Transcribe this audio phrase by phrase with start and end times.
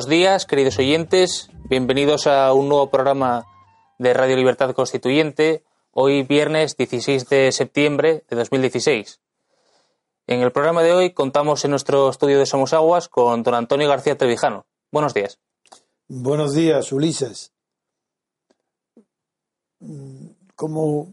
[0.00, 1.50] Buenos días, queridos oyentes.
[1.68, 3.44] Bienvenidos a un nuevo programa
[3.98, 9.20] de Radio Libertad Constituyente, hoy viernes 16 de septiembre de 2016.
[10.26, 13.90] En el programa de hoy contamos en nuestro estudio de Somos Aguas con don Antonio
[13.90, 14.64] García Trevijano.
[14.90, 15.38] Buenos días.
[16.08, 17.52] Buenos días, Ulises.
[20.56, 21.12] Como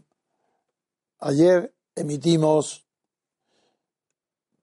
[1.20, 2.86] ayer emitimos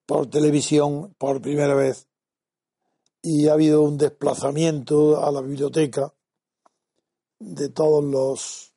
[0.07, 2.07] por televisión por primera vez
[3.25, 6.13] y ha habido un desplazamiento a la biblioteca
[7.39, 8.71] de todos los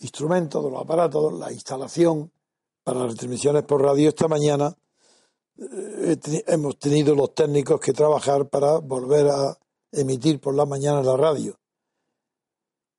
[0.00, 2.32] instrumentos, de los aparatos, la instalación
[2.82, 4.08] para las transmisiones por radio.
[4.08, 4.76] Esta mañana
[5.56, 9.56] eh, hemos tenido los técnicos que trabajar para volver a
[9.92, 11.56] emitir por la mañana la radio.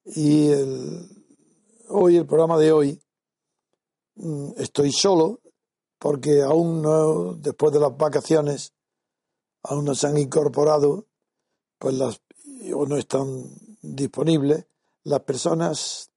[0.06, 1.06] Y el,
[1.90, 3.02] hoy, el programa de hoy,
[4.16, 5.42] mm, estoy solo
[5.98, 8.72] porque aún no, después de las vacaciones,
[9.64, 11.06] aún no se han incorporado,
[11.78, 12.22] pues las,
[12.74, 13.44] o no están
[13.82, 14.66] disponibles,
[15.04, 16.12] las personas,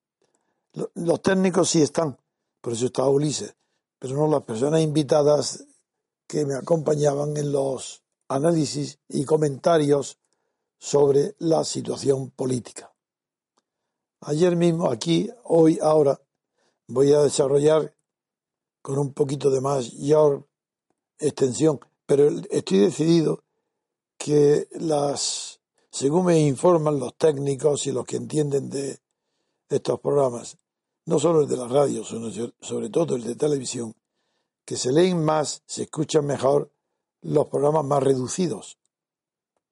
[0.95, 2.19] los técnicos sí están,
[2.61, 3.55] por eso está Ulises,
[3.99, 5.65] pero no las personas invitadas
[6.27, 10.19] que me acompañaban en los análisis y comentarios
[10.79, 12.93] sobre la situación política.
[14.21, 16.21] Ayer mismo, aquí, hoy, ahora,
[16.89, 17.95] voy a desarrollar
[18.81, 20.47] con un poquito de mayor
[21.19, 21.81] extensión
[22.15, 23.43] pero estoy decidido
[24.19, 29.01] que las, según me informan los técnicos y los que entienden de
[29.67, 30.59] estos programas,
[31.07, 32.29] no solo el de la radio, sino
[32.61, 33.95] sobre todo el de televisión,
[34.63, 36.71] que se leen más, se escuchan mejor
[37.23, 38.77] los programas más reducidos.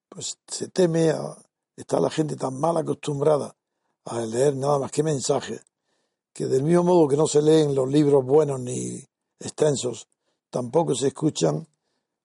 [0.08, 1.36] Pues se teme, a,
[1.76, 3.54] está la gente tan mal acostumbrada
[4.06, 5.62] a leer nada más que mensajes,
[6.32, 9.04] que del mismo modo que no se leen los libros buenos ni
[9.38, 10.08] extensos,
[10.48, 11.68] tampoco se escuchan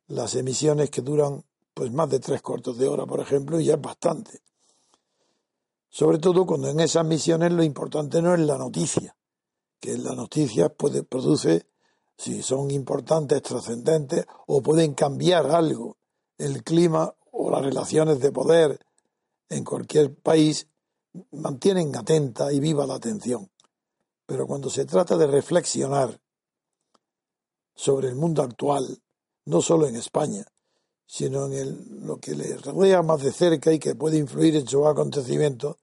[0.07, 1.43] las emisiones que duran
[1.73, 4.41] pues más de tres cuartos de hora, por ejemplo, y ya es bastante.
[5.89, 9.15] Sobre todo cuando en esas misiones lo importante no es la noticia,
[9.79, 11.67] que la noticia puede, produce,
[12.17, 15.97] si son importantes, trascendentes, o pueden cambiar algo,
[16.37, 18.79] el clima o las relaciones de poder
[19.49, 20.67] en cualquier país,
[21.31, 23.49] mantienen atenta y viva la atención.
[24.25, 26.19] Pero cuando se trata de reflexionar
[27.75, 29.01] sobre el mundo actual,
[29.45, 30.45] no solo en España,
[31.05, 34.85] sino en lo que le rodea más de cerca y que puede influir en sus
[34.85, 35.77] acontecimientos,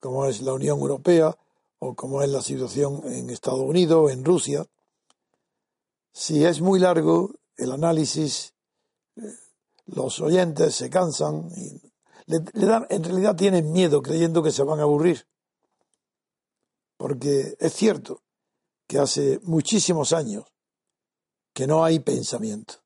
[0.00, 1.36] como es la Unión Europea
[1.78, 4.64] o como es la situación en Estados Unidos o en Rusia.
[6.12, 8.54] Si es muy largo el análisis,
[9.16, 9.22] eh,
[9.86, 11.80] los oyentes se cansan y
[12.26, 15.26] le, dan, en realidad tienen miedo creyendo que se van a aburrir.
[16.96, 18.22] Porque es cierto
[18.86, 20.44] que hace muchísimos años
[21.52, 22.81] que no hay pensamiento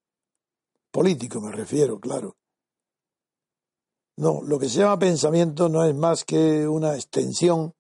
[0.97, 2.39] político me refiero, claro.
[4.17, 7.75] No, lo que se llama pensamiento no es más que una extensión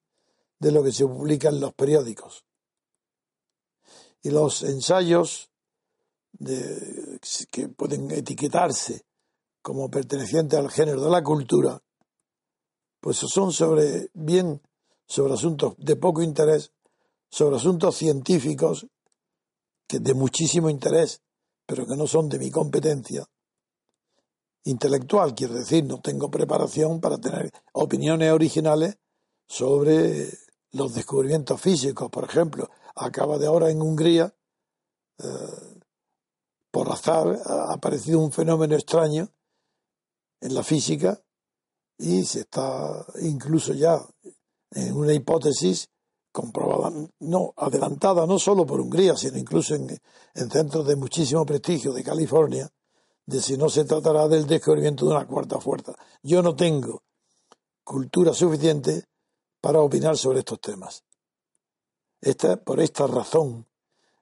[0.58, 2.44] de lo que se publica en los periódicos.
[4.20, 5.50] Y los ensayos
[7.50, 9.06] que pueden etiquetarse
[9.62, 11.82] como pertenecientes al género de la cultura,
[13.00, 14.60] pues son sobre, bien
[15.06, 16.70] sobre asuntos de poco interés,
[17.30, 18.86] sobre asuntos científicos
[19.88, 21.22] que de muchísimo interés,
[21.66, 23.28] pero que no son de mi competencia
[24.64, 28.98] intelectual, quiero decir, no tengo preparación para tener opiniones originales
[29.46, 30.28] sobre
[30.72, 32.68] los descubrimientos físicos, por ejemplo.
[32.94, 34.34] Acaba de ahora en Hungría,
[35.18, 35.80] eh,
[36.70, 39.30] por azar ha aparecido un fenómeno extraño
[40.40, 41.22] en la física
[41.98, 43.98] y se está incluso ya
[44.72, 45.88] en una hipótesis
[46.36, 49.88] comprobada, no, adelantada no solo por Hungría, sino incluso en,
[50.34, 52.70] en centros de muchísimo prestigio de California,
[53.24, 55.94] de si no se tratará del descubrimiento de una cuarta fuerza.
[56.22, 57.04] Yo no tengo
[57.82, 59.06] cultura suficiente
[59.62, 61.04] para opinar sobre estos temas.
[62.20, 63.66] Esta, por esta razón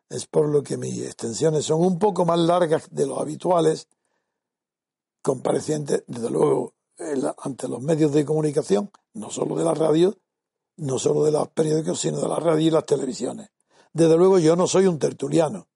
[0.09, 3.89] es por lo que mis extensiones son un poco más largas de los habituales,
[5.21, 6.75] comparecientes, desde luego,
[7.39, 10.17] ante los medios de comunicación, no solo de la radio,
[10.77, 13.51] no solo de los periódicos, sino de la radio y las televisiones.
[13.93, 15.69] Desde luego yo no soy un tertuliano.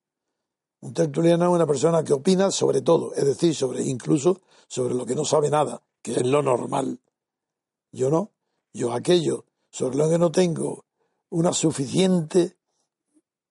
[0.81, 5.07] Un tertuliano es una persona que opina sobre todo, es decir, sobre incluso sobre lo
[5.07, 7.01] que no sabe nada, que es lo normal.
[7.93, 8.33] Yo no.
[8.73, 10.85] Yo aquello sobre lo que no tengo
[11.31, 12.57] una suficiente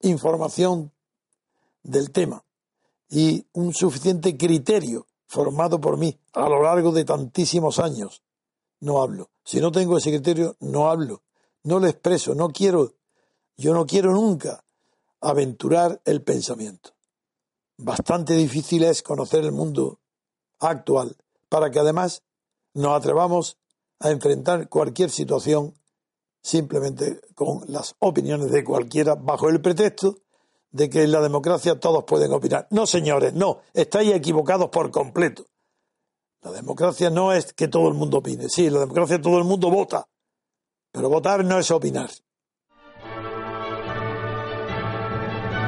[0.01, 0.91] información
[1.83, 2.43] del tema
[3.09, 8.21] y un suficiente criterio formado por mí a lo largo de tantísimos años,
[8.79, 9.29] no hablo.
[9.43, 11.23] Si no tengo ese criterio, no hablo,
[11.67, 12.93] no lo expreso, no quiero,
[13.57, 14.63] yo no quiero nunca
[15.19, 16.91] aventurar el pensamiento.
[17.77, 19.99] Bastante difícil es conocer el mundo
[20.59, 21.17] actual
[21.49, 22.23] para que además
[22.73, 23.57] nos atrevamos
[23.99, 25.73] a enfrentar cualquier situación
[26.41, 30.19] simplemente con las opiniones de cualquiera bajo el pretexto
[30.71, 32.67] de que en la democracia todos pueden opinar.
[32.71, 35.45] No, señores, no, estáis equivocados por completo.
[36.43, 38.47] La democracia no es que todo el mundo opine.
[38.47, 40.07] Sí, la democracia todo el mundo vota,
[40.91, 42.09] pero votar no es opinar.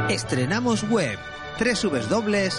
[0.10, 1.20] Estrenamos web
[1.60, 2.50] www.mcrc.es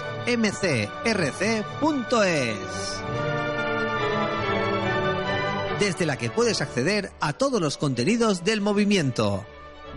[5.80, 9.46] desde la que puedes acceder a todos los contenidos del movimiento.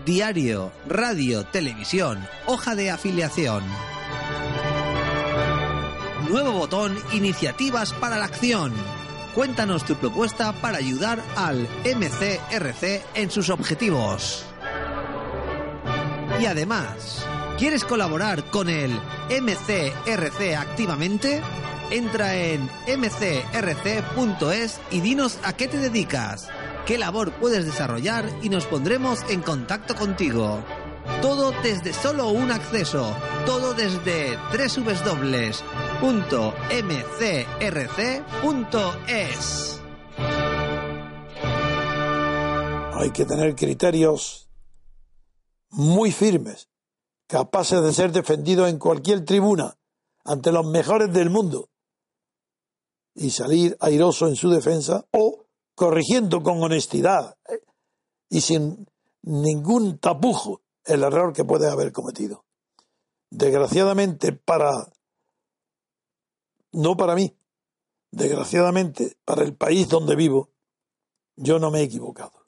[0.06, 3.62] Diario, radio, televisión, hoja de afiliación.
[6.30, 8.72] Nuevo botón Iniciativas para la Acción.
[9.34, 14.44] Cuéntanos tu propuesta para ayudar al MCRC en sus objetivos.
[16.40, 17.26] Y además,
[17.58, 18.92] ¿quieres colaborar con el
[19.28, 21.42] MCRC activamente?
[21.90, 26.48] Entra en mcrc.es y dinos a qué te dedicas,
[26.86, 30.64] qué labor puedes desarrollar y nos pondremos en contacto contigo.
[31.20, 33.16] Todo desde solo un acceso,
[33.46, 34.38] todo desde
[36.04, 36.60] www.mcrc.es.
[42.92, 44.50] Hay que tener criterios
[45.70, 46.68] muy firmes,
[47.26, 49.78] capaces de ser defendidos en cualquier tribuna,
[50.24, 51.70] ante los mejores del mundo
[53.14, 57.60] y salir airoso en su defensa o corrigiendo con honestidad eh,
[58.28, 58.86] y sin
[59.22, 62.44] ningún tapujo el error que puede haber cometido.
[63.30, 64.93] Desgraciadamente para
[66.74, 67.36] no para mí,
[68.10, 70.50] desgraciadamente para el país donde vivo,
[71.36, 72.46] yo no me he equivocado.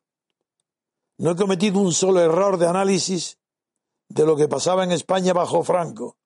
[1.19, 3.38] No he cometido un solo error de análisis
[4.08, 6.19] de lo que pasaba en España bajo Franco.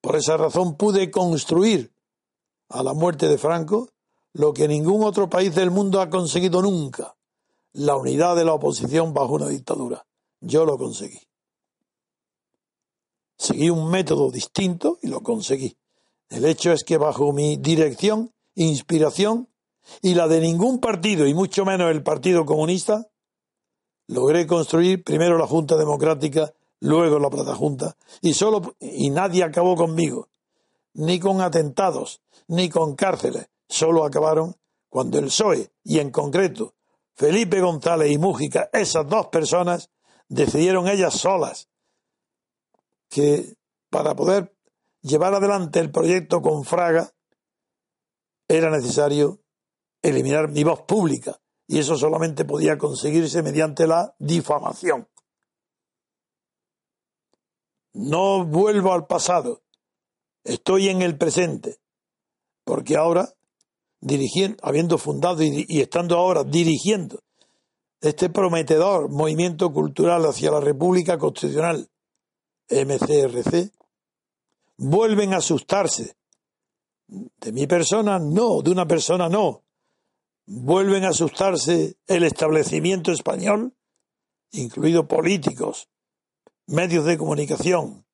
[0.00, 1.94] Por esa razón pude construir
[2.68, 3.90] a la muerte de Franco
[4.32, 7.16] lo que ningún otro país del mundo ha conseguido nunca,
[7.72, 10.06] la unidad de la oposición bajo una dictadura.
[10.40, 11.20] Yo lo conseguí.
[13.36, 15.76] Seguí un método distinto y lo conseguí.
[16.32, 19.50] El hecho es que bajo mi dirección, inspiración
[20.00, 23.06] y la de ningún partido, y mucho menos el Partido Comunista,
[24.06, 29.76] logré construir primero la Junta Democrática, luego la Plata Junta, y solo y nadie acabó
[29.76, 30.28] conmigo
[30.94, 33.48] ni con atentados, ni con cárceles.
[33.68, 34.56] Solo acabaron
[34.88, 36.74] cuando el PSOE, y en concreto
[37.14, 39.90] Felipe González y Mújica, esas dos personas,
[40.28, 41.68] decidieron ellas solas
[43.10, 43.56] que
[43.90, 44.51] para poder
[45.02, 47.12] llevar adelante el proyecto con Fraga
[48.48, 49.40] era necesario
[50.02, 55.08] eliminar mi voz pública y eso solamente podía conseguirse mediante la difamación.
[57.94, 59.62] No vuelvo al pasado,
[60.44, 61.78] Estoy en el presente,
[62.64, 63.32] porque ahora,
[64.00, 67.20] dirigiendo, habiendo fundado y, y estando ahora dirigiendo
[68.00, 71.88] este prometedor movimiento cultural hacia la República Constitucional,
[72.68, 73.70] MCRC,
[74.82, 76.16] vuelven a asustarse.
[77.06, 79.62] De mi persona, no, de una persona, no.
[80.46, 83.74] Vuelven a asustarse el establecimiento español,
[84.50, 85.88] incluido políticos,
[86.66, 88.04] medios de comunicación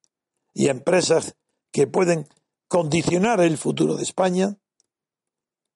[0.53, 1.37] y empresas
[1.73, 2.29] que pueden
[2.69, 4.59] condicionar el futuro de España,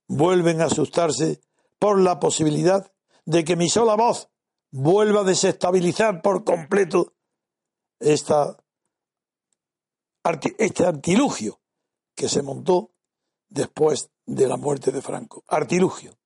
[0.09, 1.41] vuelven a asustarse
[1.79, 2.93] por la posibilidad
[3.25, 4.29] de que mi sola voz
[4.71, 7.15] vuelva a desestabilizar por completo
[7.99, 8.62] esta
[10.59, 11.61] este artilugio
[12.14, 12.91] que se montó
[13.49, 15.45] después de la muerte de Franco.
[15.49, 16.17] Artilugio.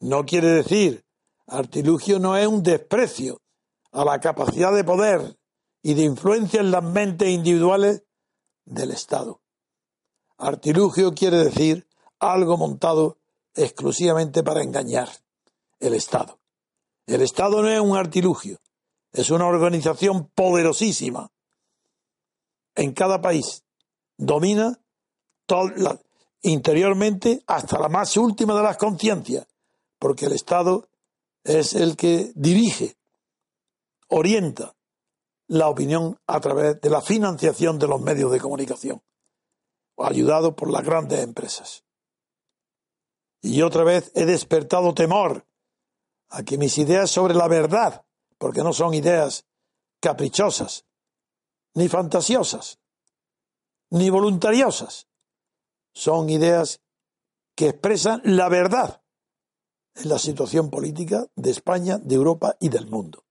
[0.00, 1.04] No quiere decir,
[1.46, 3.40] artilugio no es un desprecio
[3.92, 5.38] a la capacidad de poder
[5.82, 8.02] y de influencia en las mentes individuales
[8.64, 9.40] del Estado.
[10.36, 11.86] Artilugio quiere decir
[12.18, 13.18] algo montado
[13.54, 15.08] exclusivamente para engañar
[15.78, 16.40] el Estado.
[17.06, 18.60] El Estado no es un artilugio,
[19.12, 21.30] es una organización poderosísima
[22.74, 23.64] en cada país.
[24.16, 24.80] Domina
[26.42, 29.46] interiormente hasta la más última de las conciencias,
[29.98, 30.88] porque el Estado
[31.42, 32.96] es el que dirige,
[34.08, 34.74] orienta
[35.46, 39.02] la opinión a través de la financiación de los medios de comunicación,
[39.98, 41.84] ayudado por las grandes empresas.
[43.42, 45.46] Y otra vez he despertado temor
[46.28, 48.04] a que mis ideas sobre la verdad,
[48.38, 49.46] porque no son ideas
[50.00, 50.86] caprichosas,
[51.74, 52.78] ni fantasiosas,
[53.90, 55.08] ni voluntariosas,
[55.92, 56.80] son ideas
[57.54, 59.02] que expresan la verdad
[59.94, 63.24] en la situación política de España, de Europa y del mundo.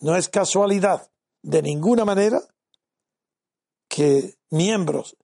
[0.00, 1.10] No es casualidad
[1.42, 2.40] de ninguna manera
[3.88, 5.16] que miembros,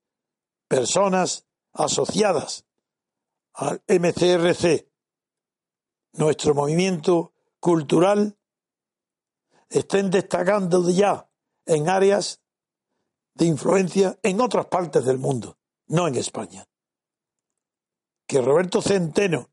[0.67, 2.65] personas asociadas
[3.53, 4.89] al MCRC,
[6.13, 8.37] nuestro movimiento cultural,
[9.69, 11.29] estén destacando ya
[11.65, 12.41] en áreas
[13.35, 16.65] de influencia en otras partes del mundo, no en España.
[18.27, 19.49] Que Roberto Centeno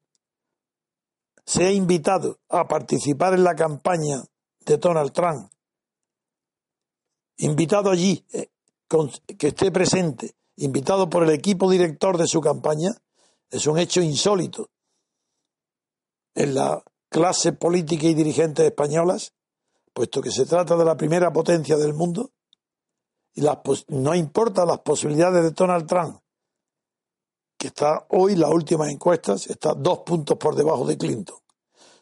[1.44, 4.22] sea invitado a participar en la campaña
[4.60, 5.50] de Donald Trump,
[7.38, 8.50] invitado allí, eh,
[9.38, 12.90] que esté presente, invitado por el equipo director de su campaña,
[13.50, 14.70] es un hecho insólito
[16.34, 19.34] en la clase política y dirigentes españolas,
[19.92, 22.32] puesto que se trata de la primera potencia del mundo,
[23.34, 23.42] y
[23.88, 26.20] no importa las posibilidades de Donald Trump,
[27.56, 31.38] que está hoy, las últimas encuestas, está dos puntos por debajo de Clinton,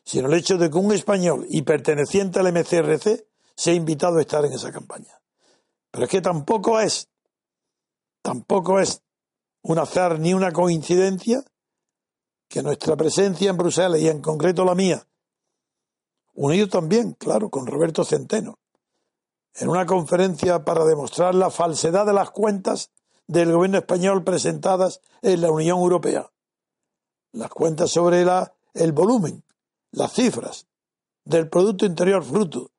[0.04, 3.26] sino el hecho de que un español y perteneciente al MCRC
[3.56, 5.20] sea invitado a estar en esa campaña.
[5.90, 7.08] Pero es que tampoco es,
[8.22, 9.02] tampoco es
[9.62, 11.42] un azar ni una coincidencia
[12.48, 15.07] que nuestra presencia en Bruselas y en concreto la mía,
[16.38, 18.58] unido también, claro, con Roberto Centeno,
[19.54, 22.90] en una conferencia para demostrar la falsedad de las cuentas
[23.26, 26.30] del gobierno español presentadas en la Unión Europea.
[27.32, 29.42] Las cuentas sobre la, el volumen,
[29.90, 30.66] las cifras
[31.24, 32.70] del Producto Interior Bruto,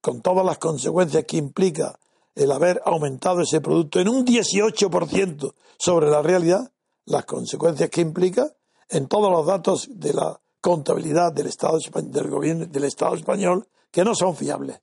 [0.00, 1.98] con todas las consecuencias que implica
[2.34, 6.72] el haber aumentado ese producto en un 18% sobre la realidad,
[7.04, 8.52] las consecuencias que implica
[8.88, 14.02] en todos los datos de la contabilidad del Estado del gobierno del Estado español que
[14.02, 14.80] no son fiables.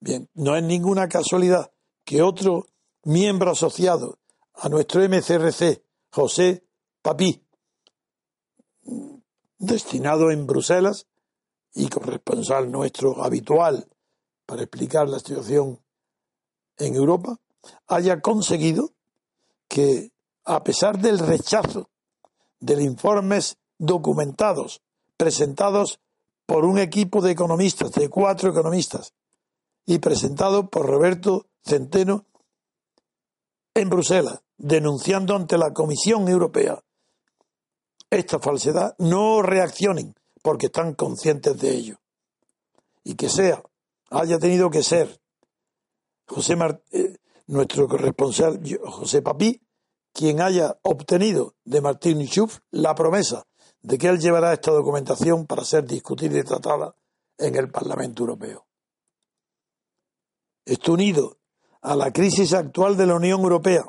[0.00, 1.72] Bien, no es ninguna casualidad
[2.04, 2.66] que otro
[3.04, 4.18] miembro asociado
[4.52, 6.62] a nuestro MCRC, José
[7.00, 7.42] Papí,
[9.56, 11.06] destinado en Bruselas
[11.72, 13.88] y corresponsal nuestro habitual
[14.44, 15.80] para explicar la situación
[16.76, 17.40] en Europa,
[17.86, 18.90] haya conseguido
[19.68, 20.12] que,
[20.44, 21.88] a pesar del rechazo
[22.60, 24.82] de informes documentados
[25.18, 26.00] presentados
[26.46, 29.12] por un equipo de economistas, de cuatro economistas,
[29.84, 32.24] y presentado por Roberto Centeno
[33.74, 36.82] en Bruselas, denunciando ante la Comisión Europea
[38.10, 42.00] esta falsedad, no reaccionen porque están conscientes de ello.
[43.04, 43.62] Y que sea,
[44.10, 45.20] haya tenido que ser
[46.26, 46.56] José
[46.92, 49.60] eh, nuestro corresponsal José Papí,
[50.12, 53.47] quien haya obtenido de Martín Schuf la promesa
[53.82, 56.94] de que él llevará esta documentación para ser discutida y tratada
[57.38, 58.66] en el Parlamento Europeo.
[60.64, 61.38] Esto unido
[61.80, 63.84] a la crisis actual de la Unión Europea,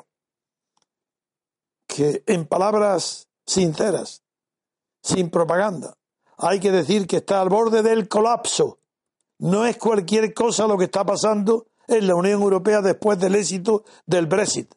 [1.86, 4.22] que en palabras sinceras,
[5.02, 5.96] sin propaganda,
[6.38, 8.78] hay que decir que está al borde del colapso.
[9.38, 13.84] No es cualquier cosa lo que está pasando en la Unión Europea después del éxito
[14.06, 14.72] del Brexit,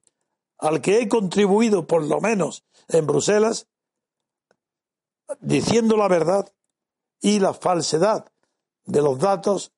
[0.58, 3.68] al que he contribuido por lo menos en Bruselas,
[5.40, 6.52] diciendo la verdad
[7.22, 8.32] y la falsedad
[8.86, 9.72] de los datos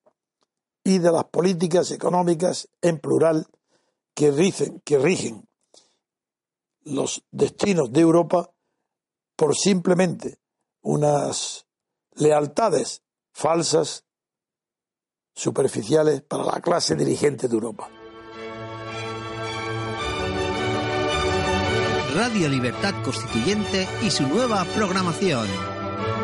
[0.83, 3.47] y de las políticas económicas en plural
[4.13, 5.47] que rigen,
[6.83, 8.51] los destinos de Europa
[9.35, 10.39] por simplemente
[10.81, 11.65] unas
[12.13, 13.01] lealtades
[13.33, 14.05] falsas,
[15.33, 17.89] superficiales para la clase dirigente de Europa.
[22.15, 25.47] Radio Libertad Constituyente y su nueva programación.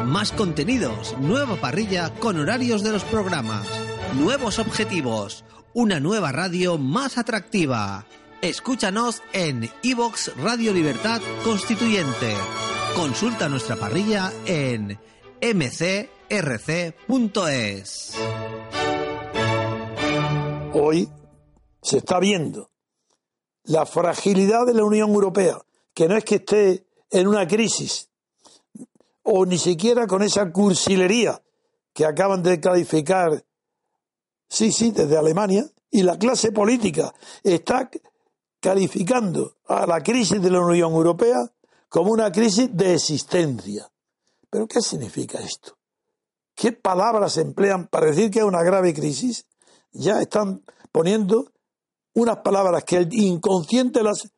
[0.06, 3.68] Más contenidos, nueva parrilla con horarios de los programas
[4.14, 5.44] nuevos objetivos,
[5.74, 8.06] una nueva radio más atractiva.
[8.42, 12.36] Escúchanos en iVox Radio Libertad Constituyente.
[12.96, 15.00] Consulta nuestra parrilla en
[15.42, 16.08] mcrc.es.
[20.74, 21.10] Hoy
[21.82, 22.70] se está viendo
[23.64, 25.60] la fragilidad de la Unión Europea,
[25.94, 28.10] que no es que esté en una crisis,
[29.24, 31.42] o ni siquiera con esa cursilería
[31.94, 33.44] que acaban de calificar,
[34.48, 37.90] sí, sí, desde Alemania, y la clase política está
[38.60, 41.40] calificando a la crisis de la Unión Europea
[41.90, 43.92] como una crisis de existencia.
[44.50, 45.78] ¿Pero qué significa esto?
[46.56, 49.46] ¿Qué palabras emplean para decir que es una grave crisis?
[49.92, 51.52] Ya están poniendo
[52.14, 54.30] unas palabras que el inconsciente, las,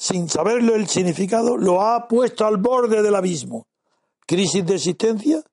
[0.00, 3.68] sin saberlo el significado, lo ha puesto al borde del abismo.
[4.26, 5.44] ¿Crisis de existencia?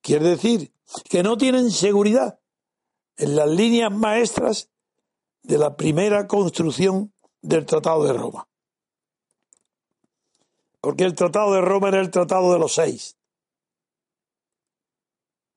[0.00, 0.72] Quiere decir
[1.08, 2.40] que no tienen seguridad
[3.16, 4.70] en las líneas maestras
[5.44, 8.48] de la primera construcción del Tratado de Roma.
[10.80, 13.16] Porque el Tratado de Roma era el Tratado de los seis,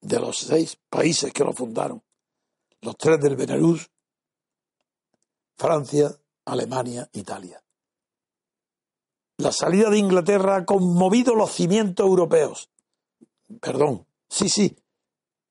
[0.01, 2.03] de los seis países que lo fundaron,
[2.81, 3.89] los tres del Benelux,
[5.57, 6.15] Francia,
[6.49, 7.61] Alemania, Italia.
[9.37, 12.69] La salida de Inglaterra ha conmovido los cimientos europeos.
[13.61, 14.75] Perdón, sí, sí,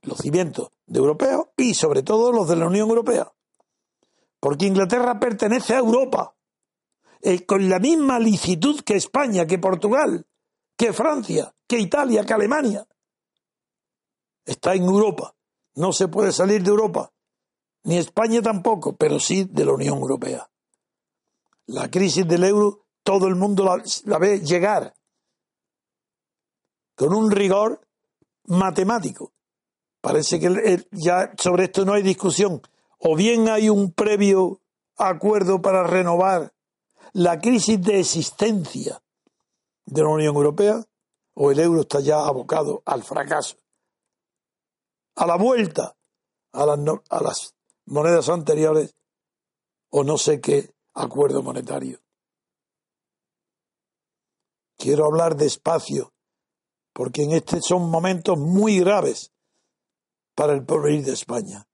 [0.02, 3.32] los cimientos de europeos y sobre todo los de la Unión Europea
[4.40, 6.34] porque Inglaterra pertenece a Europa,
[7.20, 10.26] eh, con la misma licitud que España, que Portugal,
[10.76, 12.86] que Francia, que Italia, que Alemania.
[14.44, 15.34] Está en Europa,
[15.74, 17.12] no se puede salir de Europa,
[17.84, 20.48] ni España tampoco, pero sí de la Unión Europea.
[21.68, 23.64] La crisis del euro, todo el mundo
[24.06, 24.94] la, ve llegar
[26.94, 27.86] con un rigor
[28.44, 29.32] matemático.
[30.00, 32.62] Parece que ya sobre esto no hay discusión
[32.98, 34.62] o bien hay un previo
[34.96, 36.54] acuerdo para renovar
[37.12, 39.02] la crisis de existencia
[39.84, 40.82] de la Unión Europea,
[41.34, 43.56] o el euro está ya abocado al fracaso,
[45.16, 45.96] a la vuelta
[46.52, 47.54] a las
[47.84, 48.94] monedas anteriores,
[49.90, 52.00] o no sé qué acuerdo monetario.
[54.76, 56.12] Quiero hablar despacio,
[56.92, 59.32] porque en este son momentos muy graves
[60.34, 61.66] para el porvenir de España.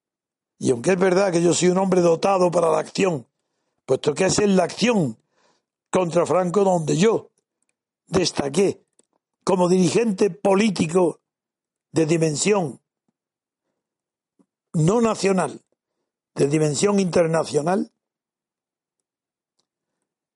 [0.58, 3.26] Y aunque es verdad que yo soy un hombre dotado para la acción,
[3.84, 5.18] puesto que es en la acción
[5.90, 7.30] contra Franco donde yo
[8.06, 8.84] destaqué
[9.44, 11.20] como dirigente político
[11.92, 12.80] de dimensión
[14.72, 15.60] no nacional,
[16.34, 17.92] de dimensión internacional.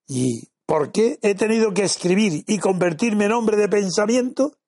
[0.08, 4.58] ¿Y por qué he tenido que escribir y convertirme en hombre de pensamiento?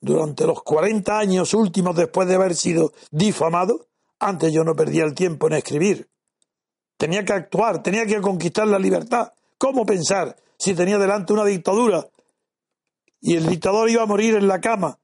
[0.00, 5.14] durante los 40 años últimos después de haber sido difamado, antes yo no perdía el
[5.14, 6.08] tiempo en escribir.
[6.96, 9.32] Tenía que actuar, tenía que conquistar la libertad.
[9.58, 12.06] ¿Cómo pensar si tenía delante una dictadura
[13.20, 14.98] y el dictador iba a morir en la cama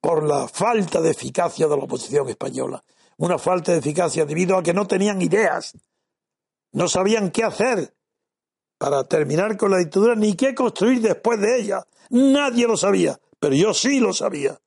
[0.00, 2.82] por la falta de eficacia de la oposición española?
[3.18, 5.74] Una falta de eficacia debido a que no tenían ideas,
[6.76, 7.96] no sabían qué hacer
[8.76, 11.86] para terminar con la dictadura ni qué construir después de ella.
[12.10, 14.60] Nadie lo sabía, pero yo sí lo sabía.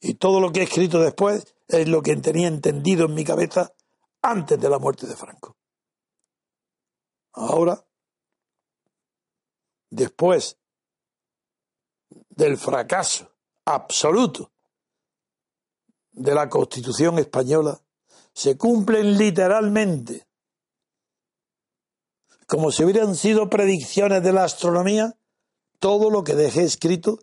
[0.00, 3.74] Y todo lo que he escrito después es lo que tenía entendido en mi cabeza
[4.22, 5.58] antes de la muerte de Franco.
[7.34, 7.84] Ahora,
[9.90, 10.58] después
[12.30, 13.30] del fracaso
[13.66, 14.52] absoluto
[16.12, 17.78] de la Constitución española,
[18.32, 20.26] se cumplen literalmente,
[22.46, 25.14] como si hubieran sido predicciones de la astronomía,
[25.78, 27.18] todo lo que dejé escrito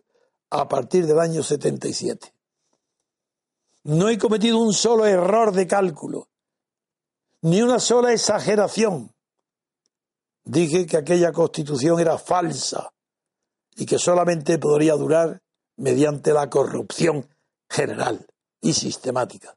[0.50, 2.32] a partir del año 77.
[3.84, 6.28] No he cometido un solo error de cálculo,
[7.42, 9.14] ni una sola exageración.
[10.44, 12.92] Dije que aquella constitución era falsa
[13.76, 15.42] y que solamente podría durar
[15.76, 17.28] mediante la corrupción
[17.68, 18.26] general
[18.60, 19.56] y sistemática.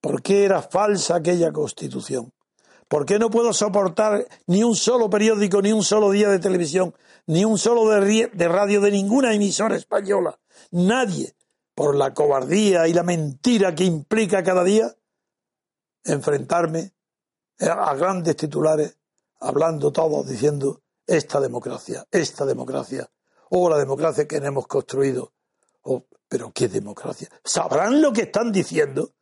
[0.00, 2.32] ¿Por qué era falsa aquella constitución?
[2.88, 6.94] ¿Por qué no puedo soportar ni un solo periódico, ni un solo día de televisión,
[7.26, 10.38] ni un solo de, radio de ninguna emisora española?
[10.70, 11.34] Nadie,
[11.74, 14.94] por la cobardía y la mentira que implica cada día,
[16.04, 16.92] enfrentarme
[17.58, 18.96] a grandes titulares,
[19.40, 23.10] hablando todos, diciendo esta democracia, esta democracia,
[23.50, 25.32] o la democracia que hemos construido.
[26.28, 27.28] pero qué democracia.
[27.44, 29.15] ¿Sabrán lo que están diciendo?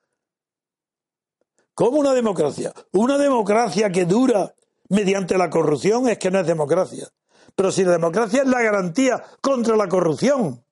[1.75, 2.73] ¿Cómo una democracia?
[2.93, 4.55] Una democracia que dura
[4.89, 7.09] mediante la corrupción es que no es democracia.
[7.57, 10.65] Pero si la democracia es la garantía contra la corrupción,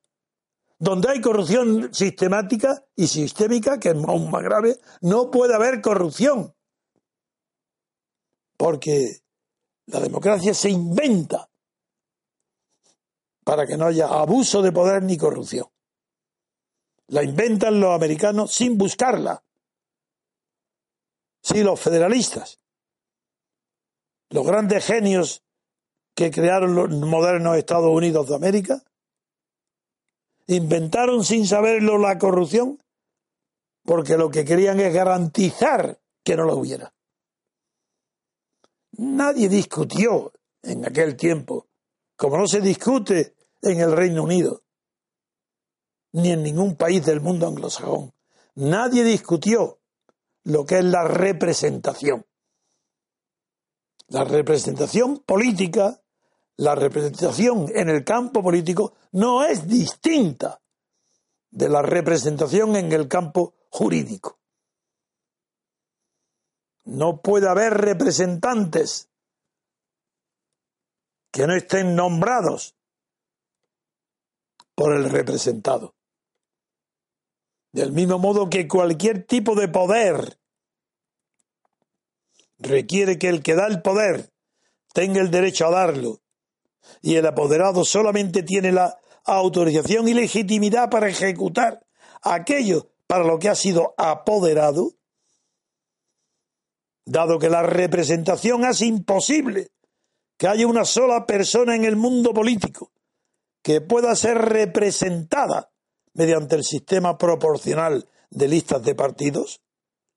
[0.79, 6.53] Donde hay corrupción sistemática y sistémica, que es aún más grave, no puede haber corrupción.
[8.57, 9.21] Porque
[9.85, 11.49] la democracia se inventa
[13.45, 15.67] para que no haya abuso de poder ni corrupción.
[17.07, 19.42] La inventan los americanos sin buscarla.
[21.43, 22.57] Sí, los federalistas.
[24.29, 25.43] Los grandes genios
[26.15, 28.81] que crearon los modernos Estados Unidos de América
[30.47, 32.79] inventaron sin saberlo la corrupción
[33.83, 36.93] porque lo que querían es garantizar que no la hubiera.
[38.93, 41.67] Nadie discutió en aquel tiempo,
[42.15, 44.61] como no se discute en el Reino Unido,
[46.13, 48.13] ni en ningún país del mundo anglosajón.
[48.55, 49.79] Nadie discutió
[50.43, 52.25] lo que es la representación.
[54.07, 56.01] La representación política,
[56.57, 60.61] la representación en el campo político no es distinta
[61.49, 64.39] de la representación en el campo jurídico.
[66.85, 69.09] No puede haber representantes
[71.31, 72.75] que no estén nombrados
[74.75, 75.95] por el representado.
[77.73, 80.37] Del mismo modo que cualquier tipo de poder
[82.59, 84.31] requiere que el que da el poder
[84.93, 86.21] tenga el derecho a darlo.
[87.01, 91.83] Y el apoderado solamente tiene la autorización y legitimidad para ejecutar
[92.21, 94.93] aquello para lo que ha sido apoderado,
[97.05, 99.71] dado que la representación hace imposible
[100.37, 102.91] que haya una sola persona en el mundo político
[103.63, 105.72] que pueda ser representada
[106.13, 109.61] mediante el sistema proporcional de listas de partidos,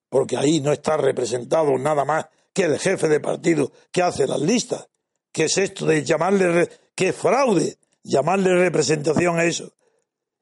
[0.09, 4.41] porque ahí no está representado nada más que el jefe de partido que hace las
[4.41, 4.89] listas.
[5.33, 9.75] ¿Qué es esto de llamarle, que fraude, llamarle representación a eso?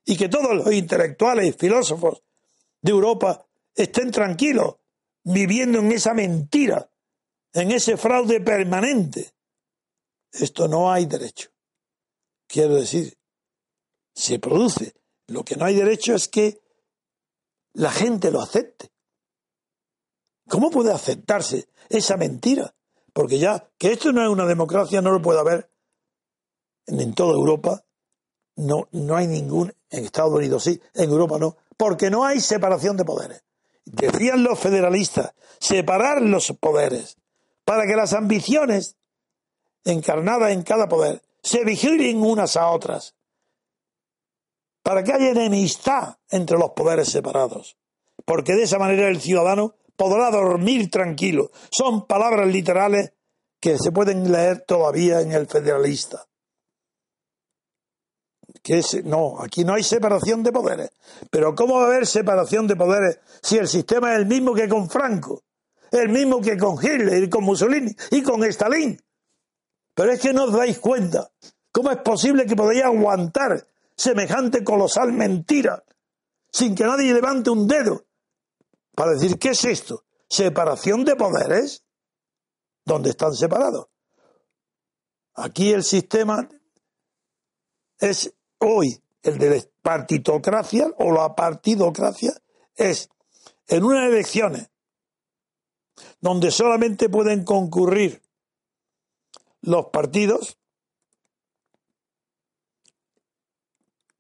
[0.05, 2.23] Y que todos los intelectuales y filósofos
[2.81, 4.77] de Europa estén tranquilos,
[5.25, 6.89] viviendo en esa mentira,
[7.53, 9.33] en ese fraude permanente.
[10.31, 11.51] Esto no hay derecho.
[12.47, 13.17] Quiero decir,
[14.15, 14.95] se produce.
[15.27, 16.61] Lo que no hay derecho es que
[17.73, 18.91] la gente lo acepte.
[20.49, 22.75] ¿Cómo puede aceptarse esa mentira?
[23.13, 25.71] Porque ya que esto no es una democracia no lo puede haber
[26.87, 27.85] en, toda Europa.
[28.57, 32.97] No, no hay ningún, en Estados Unidos sí, en Europa no, porque no hay separación
[32.97, 33.45] de poderes.
[33.85, 37.17] Decían los federalistas, separar los poderes
[37.65, 38.97] para que las ambiciones
[39.85, 43.15] encarnadas en cada poder se vigilen unas a otras,
[44.85, 47.79] para que haya enemistad entre los poderes separados,
[48.27, 51.51] porque de esa manera el ciudadano podrá dormir tranquilo.
[51.71, 53.13] Son palabras literales
[53.59, 56.27] que se pueden leer todavía en el federalista.
[58.63, 60.91] Que no, aquí no hay separación de poderes.
[61.31, 64.69] Pero ¿cómo va a haber separación de poderes si el sistema es el mismo que
[64.69, 65.45] con Franco,
[65.93, 69.01] el mismo que con Hitler y con Mussolini y con Stalin?
[69.95, 71.31] Pero es que no os dais cuenta.
[71.73, 75.85] ¿Cómo es posible que podáis aguantar semejante colosal mentira
[76.51, 78.07] sin que nadie levante un dedo
[78.95, 80.05] para decir, ¿qué es esto?
[80.29, 81.85] ¿Separación de poderes?
[82.85, 83.89] ¿Dónde están separados?
[85.35, 86.49] Aquí el sistema
[87.99, 92.35] es hoy el de la partitocracia o la partidocracia
[92.77, 93.09] es
[93.67, 94.71] en unas elecciones
[96.21, 98.23] donde solamente pueden concurrir
[99.61, 100.59] los partidos,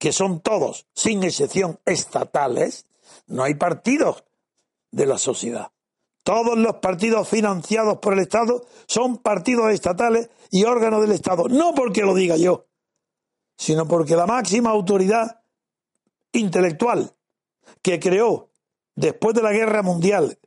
[0.04, 2.84] que son todos, sin excepción, estatales,
[3.26, 4.22] no hay partidos
[4.90, 5.72] de la sociedad.
[6.22, 11.74] Todos los partidos financiados por el Estado son partidos estatales y órganos del Estado, no
[11.74, 12.66] porque lo diga yo,
[13.56, 15.40] sino porque la máxima autoridad
[16.32, 17.16] intelectual
[17.80, 18.50] que creó
[18.94, 20.38] después de la Guerra Mundial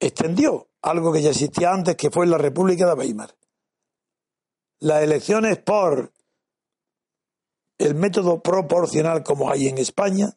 [0.00, 3.34] extendió algo que ya existía antes, que fue la República de Weimar.
[4.80, 6.12] Las elecciones por
[7.82, 10.36] el método proporcional como hay en España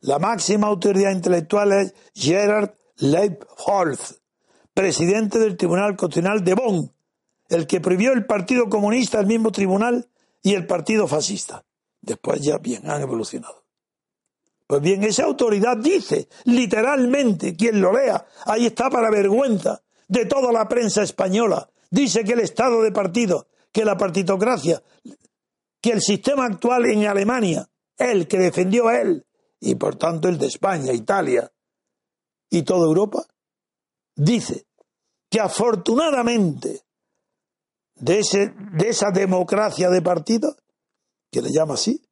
[0.00, 4.20] la máxima autoridad intelectual es Gerard Leibholz,
[4.74, 6.92] presidente del Tribunal Constitucional de Bonn,
[7.48, 10.08] el que prohibió el Partido Comunista, el mismo tribunal,
[10.42, 11.64] y el Partido Fascista.
[12.00, 13.64] Después ya bien han evolucionado.
[14.66, 20.52] Pues bien, esa autoridad dice literalmente, quien lo lea, ahí está para vergüenza de toda
[20.52, 24.82] la prensa española, dice que el Estado de partido, que la partitocracia,
[25.86, 29.24] que el sistema actual en Alemania, él que defendió a él,
[29.60, 31.52] y por tanto el de España, Italia
[32.50, 33.24] y toda Europa,
[34.16, 34.66] dice
[35.30, 36.82] que afortunadamente
[37.94, 40.56] de, ese, de esa democracia de partido,
[41.30, 42.02] que le llama así,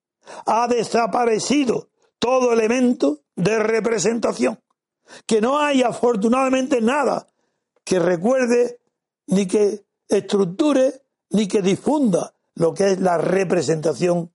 [0.47, 1.89] ha desaparecido
[2.21, 4.61] todo elemento de representación,
[5.27, 7.27] que no hay afortunadamente nada
[7.83, 8.79] que recuerde
[9.27, 14.33] ni que estructure ni que difunda lo que es la representación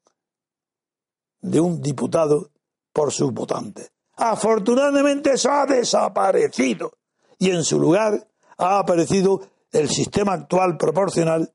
[1.41, 2.51] de un diputado
[2.91, 3.91] por sus votantes.
[4.15, 6.91] Afortunadamente eso ha desaparecido
[7.37, 8.27] y en su lugar
[8.57, 11.53] ha aparecido el sistema actual proporcional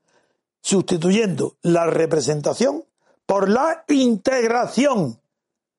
[0.61, 2.83] sustituyendo la representación
[3.25, 5.21] por la integración.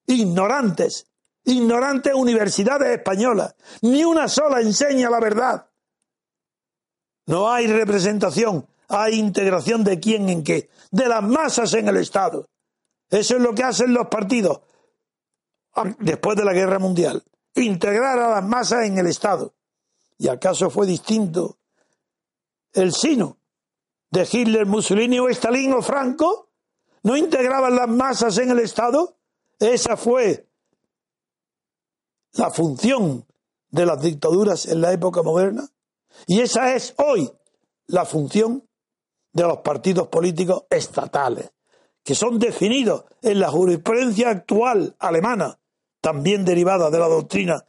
[0.07, 1.07] Ignorantes,
[1.44, 5.66] ignorantes universidades españolas, ni una sola enseña la verdad.
[7.27, 12.49] No hay representación, hay integración de quién en qué, de las masas en el Estado.
[13.11, 14.61] Eso es lo que hacen los partidos
[15.99, 17.22] después de la Guerra Mundial,
[17.55, 19.55] integrar a las masas en el Estado.
[20.18, 21.59] ¿Y acaso fue distinto
[22.72, 23.38] el sino
[24.11, 26.51] de Hitler, Mussolini o Stalin o Franco?
[27.03, 29.16] ¿No integraban las masas en el Estado?
[29.59, 30.49] Esa fue
[32.33, 33.27] la función
[33.70, 35.68] de las dictaduras en la época moderna.
[36.27, 37.31] Y esa es hoy
[37.87, 38.66] la función
[39.37, 41.53] de los partidos políticos estatales,
[42.03, 45.59] que son definidos en la jurisprudencia actual alemana,
[46.01, 47.62] también derivada de la doctrina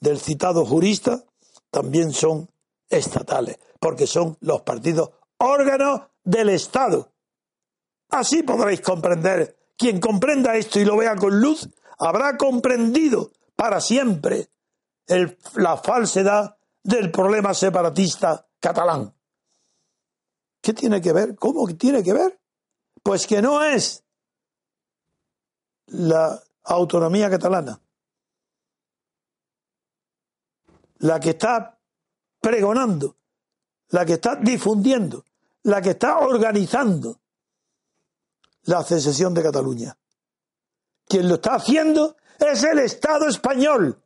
[0.00, 1.22] del citado jurista,
[1.70, 2.50] también son
[2.88, 7.12] estatales, porque son los partidos órganos del Estado.
[8.10, 9.56] Así podréis comprender.
[9.76, 14.48] Quien comprenda esto y lo vea con luz, habrá comprendido para siempre
[15.54, 19.14] la falsedad del problema separatista catalán.
[20.64, 21.36] ¿Qué tiene que ver?
[21.36, 22.40] ¿Cómo tiene que ver?
[23.02, 24.02] Pues que no es
[25.88, 27.82] la autonomía catalana
[31.00, 31.78] la que está
[32.40, 33.18] pregonando,
[33.88, 35.26] la que está difundiendo,
[35.64, 37.20] la que está organizando
[38.62, 39.98] la secesión de Cataluña.
[41.06, 44.02] Quien lo está haciendo es el Estado español.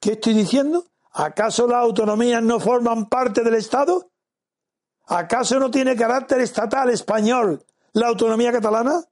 [0.00, 0.86] ¿Qué estoy diciendo?
[1.10, 4.09] ¿Acaso las autonomías no forman parte del Estado?
[5.10, 9.02] ¿Acaso no tiene carácter estatal español la autonomía catalana?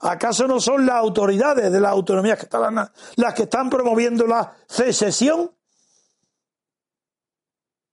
[0.00, 5.52] ¿Acaso no son las autoridades de la autonomía catalana las que están promoviendo la secesión?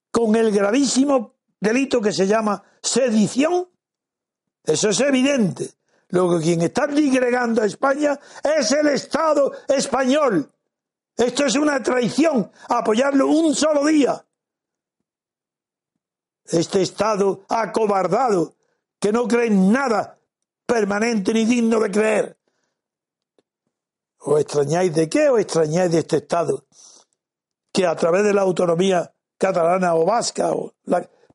[0.10, 3.70] Con el gravísimo delito que se llama sedición.
[4.64, 5.72] Eso es evidente.
[6.10, 10.52] Luego quien está digregando a España es el Estado español.
[11.16, 14.26] Esto es una traición, apoyarlo un solo día.
[16.46, 18.56] Este Estado acobardado,
[19.00, 20.20] que no cree en nada
[20.66, 22.38] permanente ni digno de creer.
[24.20, 25.30] ¿Os extrañáis de qué?
[25.30, 26.66] ¿Os extrañáis de este Estado?
[27.72, 30.74] Que a través de la autonomía catalana o vasca o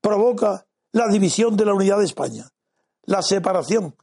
[0.00, 2.50] provoca la división de la unidad de España,
[3.04, 3.94] la separación,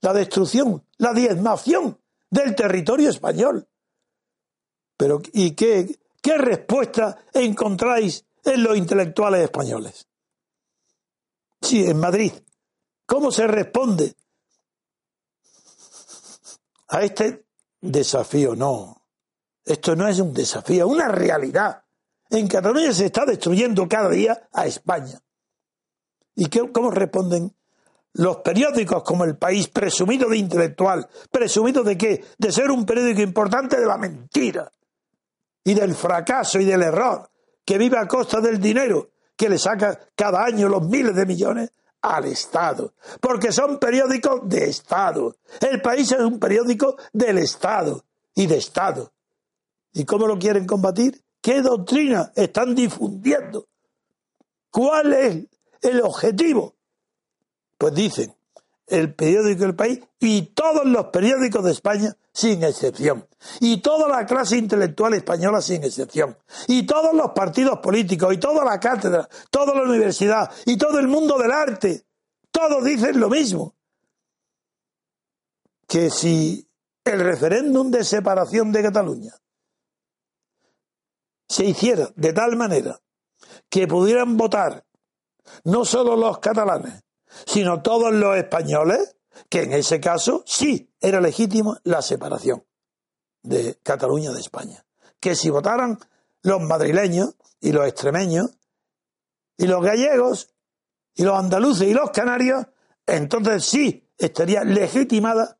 [0.00, 1.98] la destrucción, la diezmación
[2.28, 3.68] del territorio español.
[4.96, 10.09] Pero, ¿y qué, qué respuesta encontráis en los intelectuales españoles?
[11.60, 12.32] Sí, en Madrid.
[13.06, 14.14] ¿Cómo se responde
[16.90, 17.44] a este
[17.80, 18.54] desafío.
[18.54, 19.02] No,
[19.64, 21.82] esto no es un desafío, es una realidad.
[22.28, 25.20] En Cataluña se está destruyendo cada día a España.
[26.34, 27.54] ¿Y qué, cómo responden
[28.12, 32.24] los periódicos como El País, presumido de intelectual, presumido de qué?
[32.38, 34.70] De ser un periódico importante de la mentira
[35.64, 37.30] y del fracaso y del error,
[37.64, 41.72] que vive a costa del dinero que le saca cada año los miles de millones
[42.02, 45.34] al Estado, porque son periódicos de Estado.
[45.62, 49.14] El país es un periódico del Estado y de Estado.
[49.94, 51.24] ¿Y cómo lo quieren combatir?
[51.40, 53.66] ¿Qué doctrina están difundiendo?
[54.70, 55.46] ¿Cuál es
[55.80, 56.74] el objetivo?
[57.78, 58.34] Pues dicen,
[58.90, 63.26] el periódico del país y todos los periódicos de España sin excepción.
[63.60, 66.36] Y toda la clase intelectual española sin excepción.
[66.66, 71.08] Y todos los partidos políticos, y toda la cátedra, toda la universidad, y todo el
[71.08, 72.04] mundo del arte.
[72.50, 73.74] Todos dicen lo mismo.
[75.86, 76.68] Que si
[77.04, 79.34] el referéndum de separación de Cataluña
[81.48, 83.00] se hiciera de tal manera
[83.68, 84.84] que pudieran votar
[85.64, 87.02] no solo los catalanes,
[87.46, 89.16] sino todos los españoles,
[89.48, 92.64] que en ese caso sí era legítimo la separación
[93.42, 94.84] de Cataluña de España.
[95.18, 95.98] Que si votaran
[96.42, 98.50] los madrileños y los extremeños
[99.56, 100.54] y los gallegos
[101.14, 102.66] y los andaluces y los canarios,
[103.06, 105.58] entonces sí estaría legitimada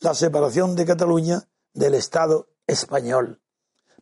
[0.00, 3.40] la separación de Cataluña del Estado español.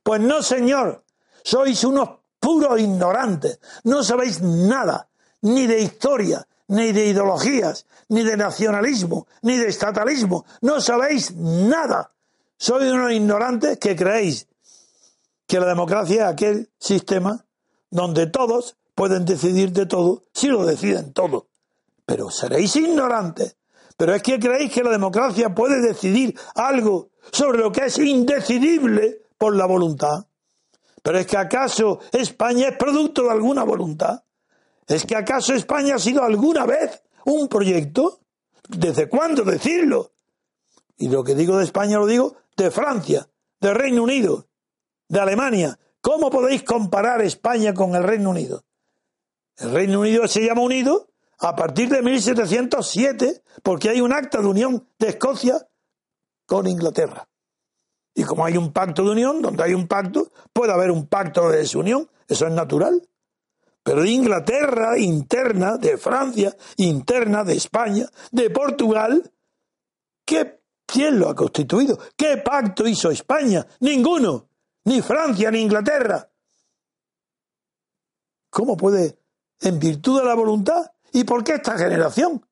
[0.02, 1.05] Pues no, señor,
[1.42, 5.11] sois unos puros ignorantes, no sabéis nada,
[5.42, 10.44] ni de historia, ni de ideologías, ni de nacionalismo, ni de estatalismo.
[10.61, 12.12] No sabéis nada.
[12.59, 14.48] Sois unos ignorantes que creéis
[15.46, 17.44] que la democracia es aquel sistema
[17.90, 21.48] donde todos pueden decidir de todo si lo deciden todo.
[22.05, 23.57] Pero seréis ignorantes.
[23.96, 29.22] Pero es que creéis que la democracia puede decidir algo sobre lo que es indecidible
[29.38, 30.26] por la voluntad.
[31.02, 34.22] Pero es que acaso España es producto de alguna voluntad.
[34.87, 38.20] ¿Es que acaso España ha sido alguna vez un proyecto?
[38.68, 40.12] ¿Desde cuándo decirlo?
[40.96, 43.29] Y lo que digo de España lo digo de Francia,
[43.61, 44.46] de Reino Unido,
[45.09, 45.79] de Alemania.
[46.01, 48.64] ¿Cómo podéis comparar España con el Reino Unido?
[49.57, 54.46] El Reino Unido se llama unido a partir de 1707 porque hay un acta de
[54.46, 55.66] unión de Escocia
[56.46, 57.29] con Inglaterra.
[58.14, 61.51] Y como hay un pacto de unión, donde hay un pacto, puede haber un pacto
[61.51, 63.07] de desunión, eso es natural.
[63.87, 69.33] Pero de Inglaterra interna, de Francia interna, de España, de Portugal,
[70.25, 71.96] ¿qué, ¿quién lo ha constituido?
[72.16, 73.64] ¿Qué pacto hizo España?
[73.79, 74.49] Ninguno,
[74.87, 76.29] ni Francia ni Inglaterra.
[78.51, 79.20] ¿Cómo puede,
[79.61, 80.90] en virtud de la voluntad?
[81.12, 82.44] ¿Y por qué esta generación?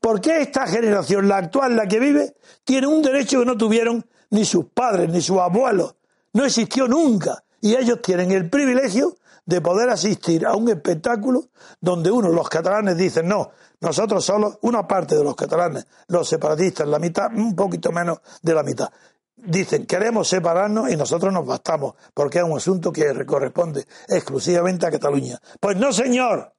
[0.00, 4.04] ¿Por qué esta generación, la actual, la que vive, tiene un derecho que no tuvieron
[4.30, 5.94] ni sus padres, ni sus abuelos?
[6.32, 7.44] No existió nunca.
[7.60, 9.14] Y ellos tienen el privilegio
[9.50, 11.48] de poder asistir a un espectáculo
[11.80, 16.86] donde uno, los catalanes, dicen, no, nosotros solo, una parte de los catalanes, los separatistas,
[16.86, 18.88] la mitad, un poquito menos de la mitad,
[19.34, 24.92] dicen, queremos separarnos y nosotros nos bastamos, porque es un asunto que corresponde exclusivamente a
[24.92, 25.40] Cataluña.
[25.58, 26.54] Pues no, señor.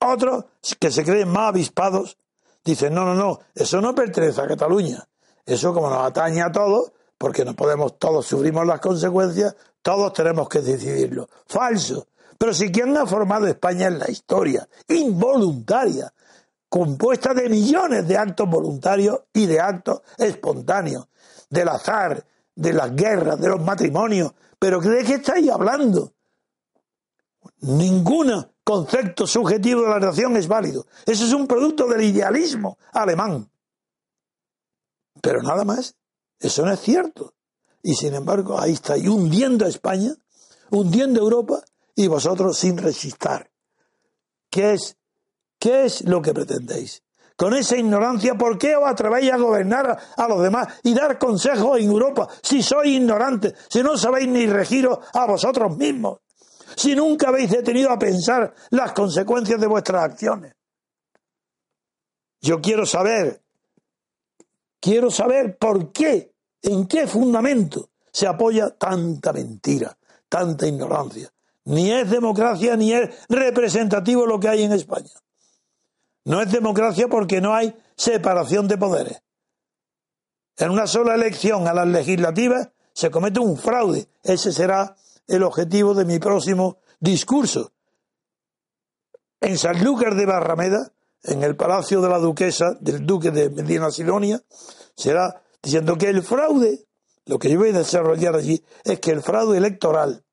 [0.00, 0.44] Otros,
[0.78, 2.18] que se creen más avispados,
[2.62, 5.08] dicen, no, no, no, eso no pertenece a Cataluña.
[5.46, 10.48] Eso como nos atañe a todos, porque no podemos, todos sufrimos las consecuencias, todos tenemos
[10.48, 11.28] que decidirlo.
[11.46, 12.08] Falso.
[12.38, 16.10] Pero si quien ha formado España en la historia, involuntaria,
[16.66, 21.08] compuesta de millones de actos voluntarios y de actos espontáneos,
[21.50, 24.32] del azar, de las guerras, de los matrimonios.
[24.58, 26.14] Pero ¿de qué estáis hablando?
[27.60, 30.86] Ningún concepto subjetivo de la nación es válido.
[31.04, 33.50] Eso es un producto del idealismo alemán.
[35.20, 35.99] Pero nada más.
[36.40, 37.34] Eso no es cierto.
[37.82, 40.14] Y sin embargo, ahí está, hundiendo a España,
[40.70, 41.62] hundiendo a Europa,
[41.94, 43.50] y vosotros sin resistir.
[44.48, 44.96] ¿Qué es,
[45.58, 47.02] qué es lo que pretendéis?
[47.36, 51.78] Con esa ignorancia, ¿por qué os atrevéis a gobernar a, los demás y dar consejos
[51.78, 56.20] en Europa si sois ignorantes, si no sabéis ni regiros a vosotros mismos,
[56.76, 60.54] si nunca habéis detenido a pensar las consecuencias de vuestras acciones?
[62.42, 63.42] Yo quiero saber,
[64.80, 66.29] quiero saber por qué
[66.62, 69.96] ¿En qué fundamento se apoya tanta mentira,
[70.28, 71.32] tanta ignorancia?
[71.64, 75.10] Ni es democracia ni es representativo lo que hay en España.
[76.24, 79.22] No es democracia porque no hay separación de poderes.
[80.56, 84.08] En una sola elección a las legislativas se comete un fraude.
[84.22, 84.96] Ese será
[85.26, 87.72] el objetivo de mi próximo discurso.
[89.40, 90.92] En Sanlúcar de Barrameda,
[91.22, 94.42] en el palacio de la duquesa, del duque de Medina Sidonia,
[94.94, 96.86] será diciendo que el fraude,
[97.26, 100.24] lo que yo voy a desarrollar allí, es que el fraude electoral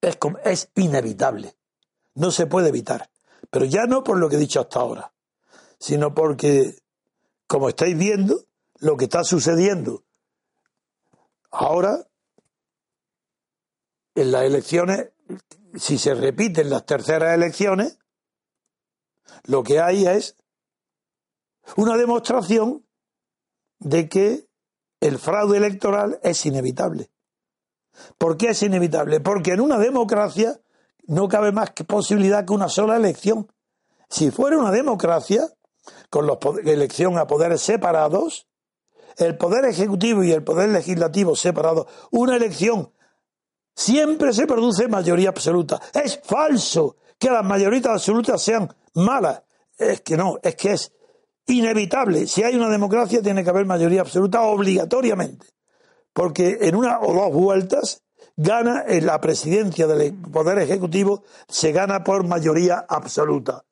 [0.00, 1.56] es, es inevitable,
[2.14, 3.10] no se puede evitar.
[3.50, 5.12] Pero ya no por lo que he dicho hasta ahora,
[5.78, 6.76] sino porque,
[7.46, 8.44] como estáis viendo,
[8.78, 10.04] lo que está sucediendo
[11.50, 12.06] ahora
[14.14, 15.10] en las elecciones,
[15.76, 17.98] si se repiten las terceras elecciones,
[19.44, 20.36] lo que hay es
[21.76, 22.86] una demostración
[23.84, 24.48] de que
[25.00, 27.10] el fraude electoral es inevitable.
[28.18, 29.20] ¿Por qué es inevitable?
[29.20, 30.60] Porque en una democracia
[31.06, 33.46] no cabe más que posibilidad que una sola elección.
[34.08, 35.48] Si fuera una democracia,
[36.10, 36.26] con
[36.64, 38.48] elección a poderes separados,
[39.18, 42.92] el poder ejecutivo y el poder legislativo separados, una elección
[43.76, 45.80] siempre se produce mayoría absoluta.
[45.92, 49.42] Es falso que las mayorías absolutas sean malas.
[49.76, 50.92] Es que no, es que es
[51.46, 52.26] inevitable.
[52.26, 55.46] Si hay una democracia, tiene que haber mayoría absoluta obligatoriamente.
[56.12, 58.02] Porque en una o dos vueltas
[58.36, 63.64] gana en la presidencia del Poder Ejecutivo, se gana por mayoría absoluta.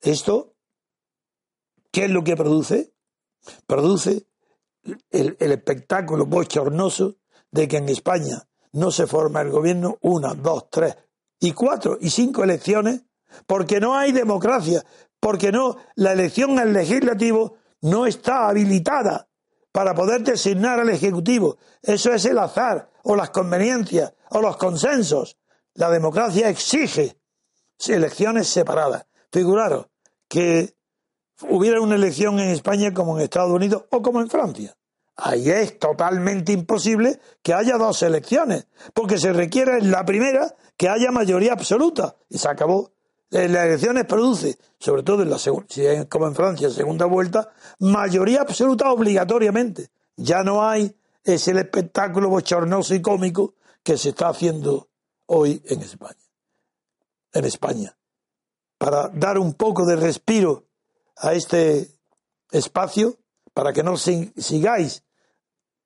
[0.00, 0.54] Esto,
[1.90, 2.92] ¿qué es lo que produce?
[3.66, 4.26] Produce
[5.10, 7.16] el, el espectáculo bochornoso
[7.50, 10.96] de que en España no se forma el gobierno una, dos, tres
[11.40, 13.02] y cuatro y cinco elecciones
[13.46, 14.84] porque no hay democracia,
[15.24, 19.26] porque no, la elección al legislativo no está habilitada
[19.72, 21.56] para poder designar al ejecutivo.
[21.80, 25.38] Eso es el azar, o las conveniencias, o los consensos.
[25.72, 27.16] La democracia exige
[27.88, 29.06] elecciones separadas.
[29.32, 29.86] Figuraros
[30.28, 30.74] que
[31.48, 34.76] hubiera una elección en España como en Estados Unidos o como en Francia.
[35.16, 40.90] Ahí es totalmente imposible que haya dos elecciones, porque se requiere en la primera que
[40.90, 42.93] haya mayoría absoluta y se acabó.
[43.34, 47.52] En las elecciones produce, sobre todo en la si es como en Francia, segunda vuelta,
[47.80, 49.90] mayoría absoluta obligatoriamente.
[50.16, 54.88] Ya no hay ese espectáculo bochornoso y cómico que se está haciendo
[55.26, 56.22] hoy en España.
[57.32, 57.96] En España.
[58.78, 60.66] Para dar un poco de respiro
[61.16, 61.90] a este
[62.52, 63.16] espacio,
[63.52, 65.02] para que no sigáis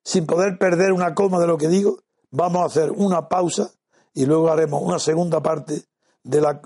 [0.03, 3.71] sin poder perder una coma de lo que digo, vamos a hacer una pausa
[4.13, 5.85] y luego haremos una segunda parte
[6.21, 6.61] de la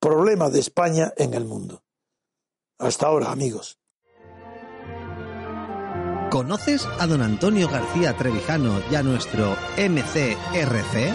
[0.00, 1.82] problema de España en el mundo.
[2.78, 3.78] Hasta ahora, amigos.
[6.30, 11.14] ¿Conoces a don Antonio García Trevijano y a nuestro MCRC?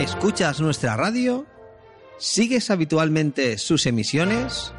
[0.00, 1.46] ¿Escuchas nuestra radio?
[2.18, 4.74] ¿Sigues habitualmente sus emisiones?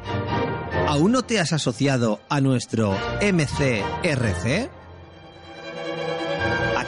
[0.86, 4.70] ¿Aún no te has asociado a nuestro MCRC?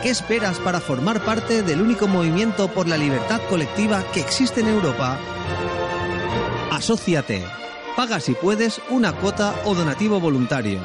[0.03, 4.67] ¿Qué esperas para formar parte del único movimiento por la libertad colectiva que existe en
[4.67, 5.17] Europa?
[6.73, 7.45] Asociate.
[7.95, 10.81] Paga si puedes una cuota o donativo voluntario.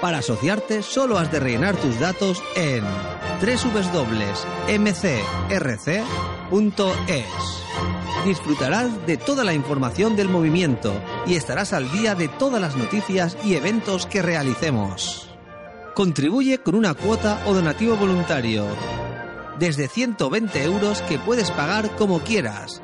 [0.00, 2.84] Para asociarte solo has de rellenar tus datos en
[3.40, 4.64] www.mcrc.es.
[8.24, 10.92] Disfrutarás de toda la información del movimiento
[11.26, 15.29] y estarás al día de todas las noticias y eventos que realicemos.
[16.00, 18.64] Contribuye con una cuota o donativo voluntario.
[19.58, 22.80] Desde 120 euros que puedes pagar como quieras.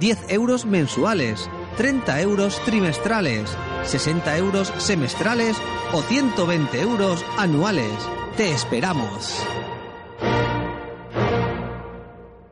[0.00, 1.48] 10 euros mensuales,
[1.78, 3.48] 30 euros trimestrales,
[3.86, 5.56] 60 euros semestrales
[5.94, 7.98] o 120 euros anuales.
[8.36, 9.38] Te esperamos.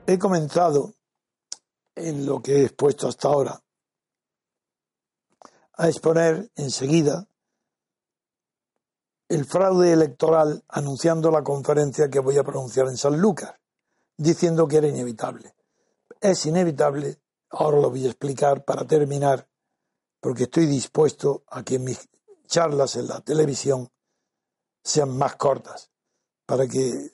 [0.06, 0.94] He comenzado
[1.94, 3.62] en lo que he expuesto hasta ahora
[5.74, 7.28] a exponer enseguida
[9.32, 13.54] el fraude electoral anunciando la conferencia que voy a pronunciar en San Lucas,
[14.14, 15.54] diciendo que era inevitable.
[16.20, 17.18] Es inevitable,
[17.48, 19.48] ahora lo voy a explicar para terminar,
[20.20, 22.10] porque estoy dispuesto a que mis
[22.46, 23.88] charlas en la televisión
[24.84, 25.90] sean más cortas,
[26.44, 27.12] para que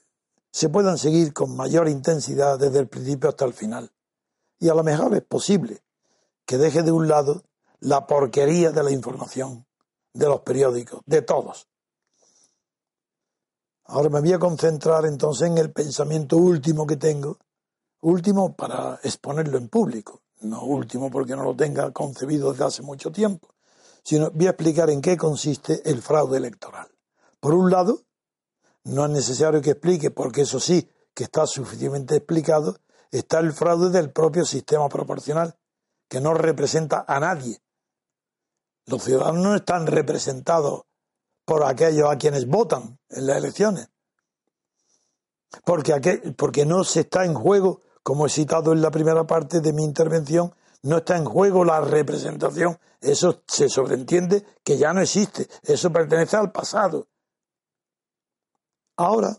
[0.50, 3.92] se puedan seguir con mayor intensidad desde el principio hasta el final.
[4.58, 5.84] Y a lo mejor es posible
[6.44, 7.44] que deje de un lado
[7.78, 9.68] la porquería de la información,
[10.12, 11.67] de los periódicos, de todos,
[13.90, 17.38] Ahora me voy a concentrar entonces en el pensamiento último que tengo,
[18.02, 23.10] último para exponerlo en público, no último porque no lo tenga concebido desde hace mucho
[23.10, 23.48] tiempo,
[24.04, 26.86] sino voy a explicar en qué consiste el fraude electoral.
[27.40, 28.02] Por un lado,
[28.84, 32.76] no es necesario que explique, porque eso sí, que está suficientemente explicado,
[33.10, 35.56] está el fraude del propio sistema proporcional,
[36.10, 37.58] que no representa a nadie.
[38.84, 40.82] Los ciudadanos no están representados
[41.48, 43.88] por aquellos a quienes votan en las elecciones.
[45.64, 49.72] Porque, porque no se está en juego, como he citado en la primera parte de
[49.72, 52.78] mi intervención, no está en juego la representación.
[53.00, 55.48] Eso se sobreentiende que ya no existe.
[55.62, 57.08] Eso pertenece al pasado.
[58.98, 59.34] Ahora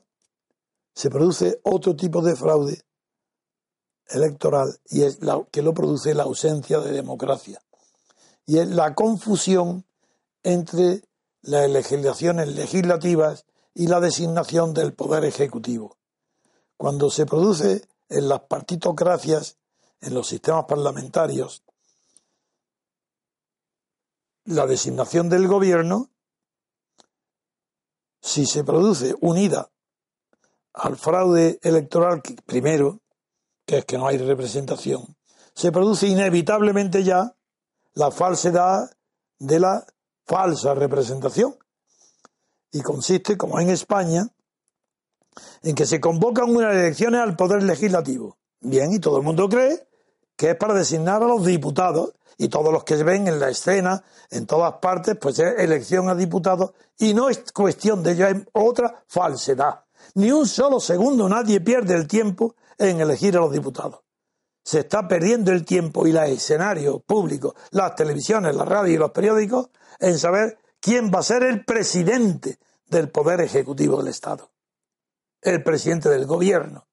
[0.95, 2.81] se produce otro tipo de fraude
[4.07, 7.61] electoral y es la, que lo produce la ausencia de democracia.
[8.47, 9.85] Y es la confusión
[10.41, 11.03] entre
[11.41, 15.97] las legislaciones legislativas y la designación del poder ejecutivo.
[16.77, 19.57] Cuando se produce en las partitocracias,
[20.01, 21.63] en los sistemas parlamentarios,
[24.45, 26.09] la designación del gobierno,
[28.21, 29.69] si se produce unida
[30.73, 32.99] al fraude electoral primero,
[33.65, 35.15] que es que no hay representación,
[35.53, 37.35] se produce inevitablemente ya
[37.93, 38.89] la falsedad
[39.37, 39.85] de la
[40.29, 41.55] falsa representación.
[42.71, 44.27] Y consiste, como en España,
[45.63, 48.37] en que se convocan unas elecciones al Poder Legislativo.
[48.61, 49.87] Bien, y todo el mundo cree
[50.35, 53.49] que es para designar a los diputados y todos los que se ven en la
[53.49, 58.27] escena, en todas partes, pues es elección a diputados y no es cuestión de ello,
[58.27, 59.83] es otra falsedad.
[60.13, 64.01] Ni un solo segundo nadie pierde el tiempo en elegir a los diputados.
[64.69, 69.09] Se está perdiendo el tiempo y los escenarios públicos, las televisiones, la radio y los
[69.09, 74.51] periódicos en saber quién va a ser el presidente del Poder Ejecutivo del Estado,
[75.41, 76.85] el presidente del Gobierno.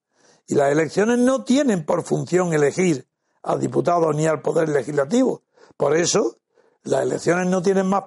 [0.47, 3.11] Y las elecciones no tienen por función elegir
[3.43, 5.43] a diputados ni al Poder Legislativo.
[5.77, 6.39] Por eso,
[6.83, 8.05] las elecciones no tienen más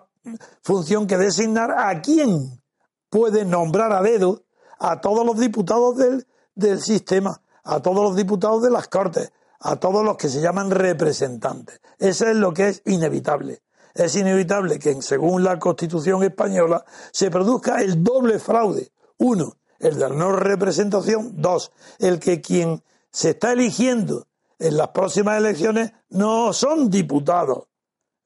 [0.64, 2.64] función que designar a quién
[3.12, 4.46] puede nombrar a dedo
[4.80, 9.76] a todos los diputados del, del sistema, a todos los diputados de las Cortes, a
[9.78, 11.82] todos los que se llaman representantes.
[11.98, 13.62] Eso es lo que es inevitable.
[13.94, 18.92] Es inevitable que, según la Constitución española, se produzca el doble fraude.
[19.18, 21.42] Uno, el de la no representación.
[21.42, 24.28] Dos, el que quien se está eligiendo
[24.60, 27.68] en las próximas elecciones no son diputados,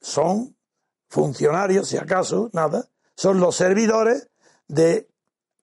[0.01, 0.55] son
[1.07, 4.29] funcionarios, si acaso, nada, son los servidores
[4.67, 5.07] de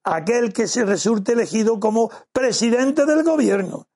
[0.05, 3.89] aquel que se resulte elegido como presidente del gobierno.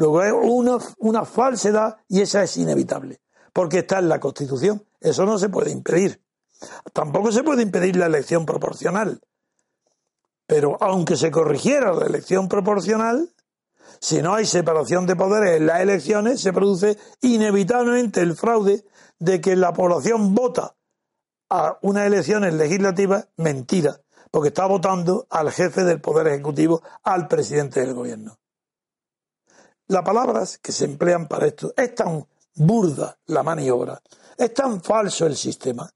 [0.00, 3.20] Es una, una falsedad y esa es inevitable,
[3.52, 4.82] porque está en la Constitución.
[4.98, 6.22] Eso no se puede impedir.
[6.92, 9.20] Tampoco se puede impedir la elección proporcional.
[10.46, 13.30] Pero aunque se corrigiera la elección proporcional,
[14.00, 18.84] si no hay separación de poderes en las elecciones, se produce inevitablemente el fraude
[19.18, 20.76] de que la población vota
[21.50, 27.80] a unas elecciones legislativas mentira, porque está votando al jefe del Poder Ejecutivo, al presidente
[27.80, 28.38] del gobierno.
[29.90, 32.24] Las palabras que se emplean para esto es tan
[32.54, 34.00] burda la maniobra,
[34.38, 35.92] es tan falso el sistema,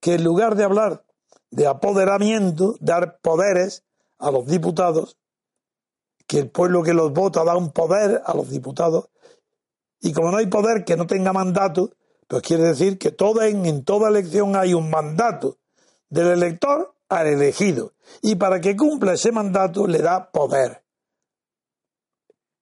[0.00, 1.04] que en lugar de hablar
[1.50, 3.84] de apoderamiento, dar poderes
[4.18, 5.18] a los diputados,
[6.26, 9.10] que el pueblo que los vota da un poder a los diputados,
[10.00, 11.90] y como no hay poder que no tenga mandato,
[12.26, 15.58] pues quiere decir que toda, en, toda elección hay un mandato
[16.08, 17.92] del elector al elegido,
[18.22, 20.82] y para que cumpla ese mandato le da poder.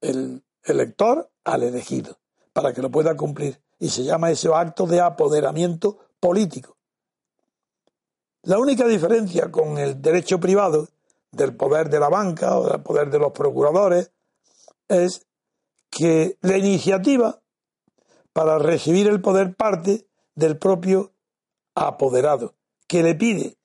[0.01, 2.19] El elector al elegido,
[2.53, 6.77] para que lo pueda cumplir, y se llama ese acto de apoderamiento político.
[8.43, 10.89] La única diferencia con el derecho privado
[11.31, 14.11] del poder de la banca o del poder de los procuradores
[14.89, 15.27] es
[15.91, 17.41] que la iniciativa
[18.33, 21.13] para recibir el poder parte del propio
[21.75, 22.55] apoderado,
[22.87, 23.57] que le pide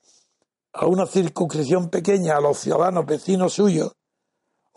[0.73, 3.96] a una circunscripción pequeña a los ciudadanos vecinos suyos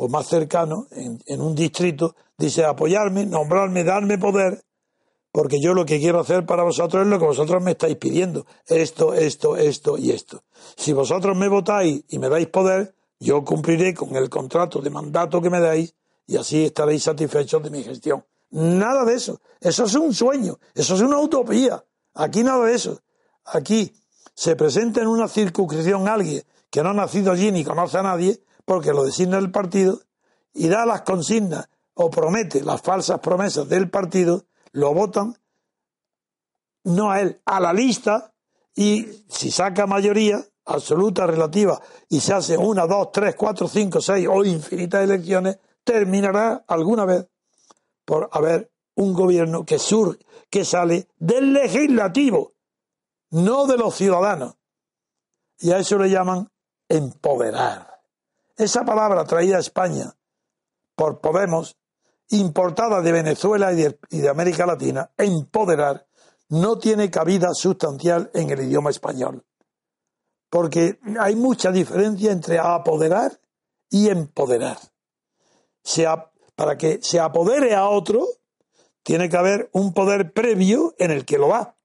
[0.00, 4.64] o más cercanos en, en un distrito, dice apoyarme, nombrarme, darme poder
[5.32, 8.46] porque yo lo que quiero hacer para vosotros es lo que vosotros me estáis pidiendo,
[8.66, 10.42] esto, esto, esto y esto.
[10.76, 15.40] Si vosotros me votáis y me dais poder, yo cumpliré con el contrato de mandato
[15.40, 15.94] que me dais
[16.26, 18.24] y así estaréis satisfechos de mi gestión.
[18.50, 19.40] Nada de eso.
[19.60, 21.84] Eso es un sueño, eso es una utopía.
[22.14, 23.00] Aquí nada de eso.
[23.44, 23.92] Aquí
[24.34, 28.40] se presenta en una circunscripción alguien que no ha nacido allí ni conoce a nadie,
[28.70, 29.98] porque lo designa el partido,
[30.54, 35.36] y da las consignas o promete las falsas promesas del partido lo votan,
[36.84, 38.32] no a él, a la lista,
[38.76, 44.28] y si saca mayoría absoluta, relativa, y se hace una, dos, tres, cuatro, cinco, seis
[44.30, 47.26] o infinitas elecciones, terminará alguna vez
[48.04, 52.52] por haber un gobierno que surge, que sale del legislativo,
[53.30, 54.54] no de los ciudadanos.
[55.58, 56.48] Y a eso le llaman
[56.88, 57.89] empoderar.
[58.60, 60.14] Esa palabra traída a España
[60.94, 61.78] por Podemos
[62.28, 66.06] importada de Venezuela y de, América Latina, empoderar,
[66.50, 69.46] no tiene cabida sustancial en el idioma español.
[70.50, 73.40] Porque hay mucha diferencia entre apoderar
[73.88, 74.76] y empoderar.
[76.54, 78.26] para que se apodere a otro,
[79.02, 81.78] tiene que haber un poder previo en el que lo da.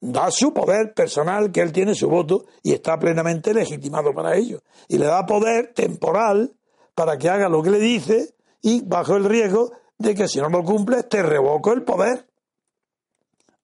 [0.00, 4.62] Da su poder personal, que él tiene su voto y está plenamente legitimado para ello.
[4.88, 6.54] Y le da poder temporal
[6.94, 10.48] para que haga lo que le dice y bajo el riesgo de que si no
[10.48, 12.28] lo cumples te revoco el poder.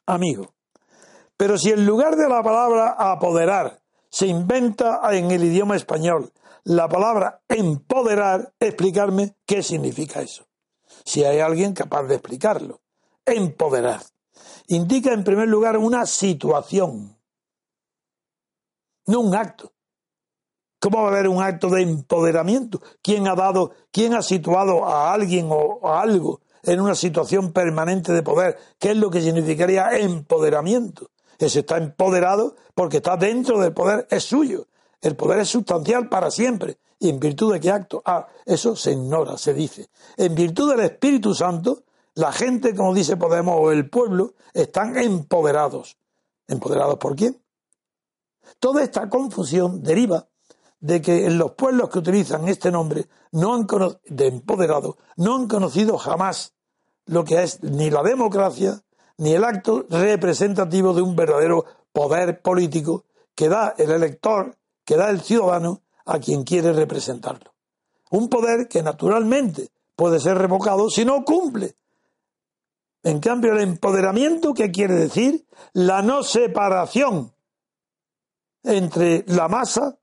[0.07, 0.55] Amigo.
[1.37, 3.81] Pero si en lugar de la palabra apoderar
[4.11, 6.33] se inventa en el idioma español
[6.65, 10.47] la palabra empoderar, explicarme qué significa eso.
[11.05, 12.81] Si hay alguien capaz de explicarlo.
[13.27, 14.01] Empoderar.
[14.69, 17.19] Indica en primer lugar una situación,
[19.07, 19.73] no un acto.
[20.81, 22.81] ¿Cómo va a haber un acto de empoderamiento?
[23.03, 28.13] ¿Quién ha dado, quién ha situado a alguien o a algo en una situación permanente
[28.13, 28.59] de poder?
[28.79, 31.11] ¿Qué es lo que significaría empoderamiento?
[31.39, 34.67] Ese está empoderado porque está dentro del poder, es suyo.
[35.01, 36.79] El poder es sustancial para siempre.
[36.99, 38.03] ¿Y en virtud de qué acto?
[38.05, 39.89] Ah, eso se ignora, se dice.
[40.17, 41.83] En virtud del Espíritu Santo,
[42.15, 45.99] la gente, como dice Podemos, o el pueblo, están empoderados.
[46.47, 47.41] ¿Empoderados por quién?
[48.59, 50.29] Toda esta confusión deriva
[50.81, 53.67] de que los pueblos que utilizan este nombre no han
[54.05, 56.53] de empoderado no han conocido jamás
[57.07, 58.83] lo que es ni la democracia
[59.17, 63.05] ni el acto representativo de un verdadero poder político
[63.35, 67.55] que da el elector, que da el ciudadano a quien quiere representarlo.
[68.11, 71.77] Un poder que naturalmente puede ser revocado si no cumple.
[73.05, 75.47] En cambio, el empoderamiento, ¿qué quiere decir?
[75.75, 77.35] La no separación
[78.63, 79.99] entre la masa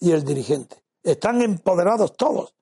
[0.00, 0.82] y el dirigente.
[1.04, 2.54] Están empoderados todos.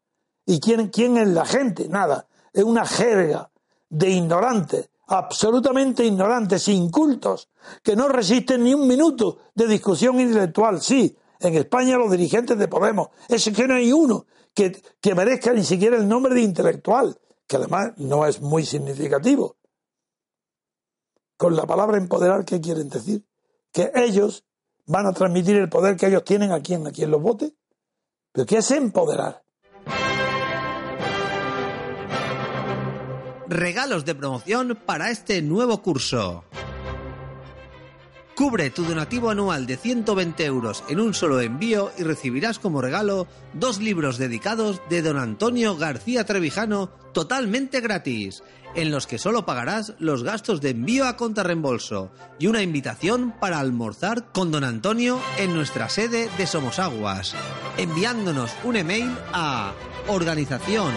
[0.45, 1.89] ¿Y quién, quién es la gente?
[1.89, 2.27] Nada.
[2.53, 3.51] Es una jerga
[3.89, 7.49] de ignorantes, absolutamente ignorantes, incultos,
[7.83, 10.83] que no resisten ni un minuto de discusión intelectual.
[10.83, 15.55] Sí, en España los dirigentes de Podemos, es que no hay uno que, que merezca
[15.55, 17.19] ni siquiera el nombre de intelectual,
[17.49, 19.57] que además no es muy significativo.
[21.37, 23.25] Con la palabra empoderar, ¿qué quieren decir?
[23.73, 24.45] Que ellos
[24.87, 27.55] van a transmitir el poder que ellos tienen a quien, a quien los vote.
[28.33, 29.43] ¿Pero qué es empoderar?
[33.49, 36.45] Regalos de promoción para este nuevo curso.
[38.39, 43.27] Cubre tu donativo anual de 120 euros en un solo envío y recibirás como regalo
[43.53, 48.45] dos libros dedicados de don Antonio García Trevijano totalmente gratis,
[48.77, 53.59] en los que solo pagarás los gastos de envío a contrarreembolso y una invitación para
[53.59, 57.35] almorzar con don Antonio en nuestra sede de Somosaguas,
[57.77, 59.73] enviándonos un email a
[60.07, 60.95] organización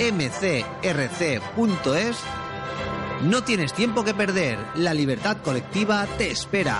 [0.00, 2.16] mcrc.es
[3.22, 6.78] no tienes tiempo que perder, la libertad colectiva te espera.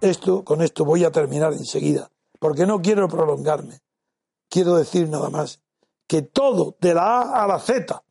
[0.00, 3.80] Esto, con esto voy a terminar enseguida, porque no quiero prolongarme.
[4.48, 5.60] Quiero decir nada más
[6.06, 8.02] que todo, de la A a la Z,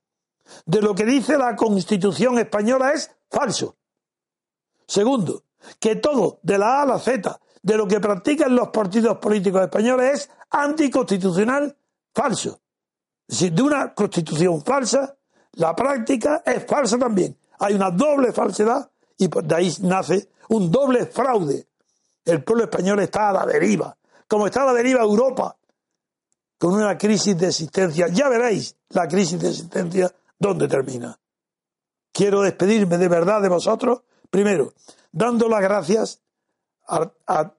[0.65, 3.77] de lo que dice la Constitución española es falso.
[4.85, 5.43] Segundo,
[5.79, 9.61] que todo, de la A a la Z, de lo que practican los partidos políticos
[9.61, 11.77] españoles es anticonstitucional
[12.13, 12.59] falso.
[13.27, 15.17] Es decir, de una constitución falsa
[15.55, 17.37] la práctica es falsa también.
[17.59, 21.67] Hay una doble falsedad y de ahí nace un doble fraude.
[22.23, 23.95] El pueblo español está a la deriva,
[24.27, 25.55] como está a la deriva Europa,
[26.57, 28.07] con una crisis de existencia.
[28.07, 31.17] Ya veréis la crisis de existencia dónde termina.
[32.11, 34.73] Quiero despedirme de verdad de vosotros, primero,
[35.11, 36.21] dando las gracias
[36.87, 37.53] a, a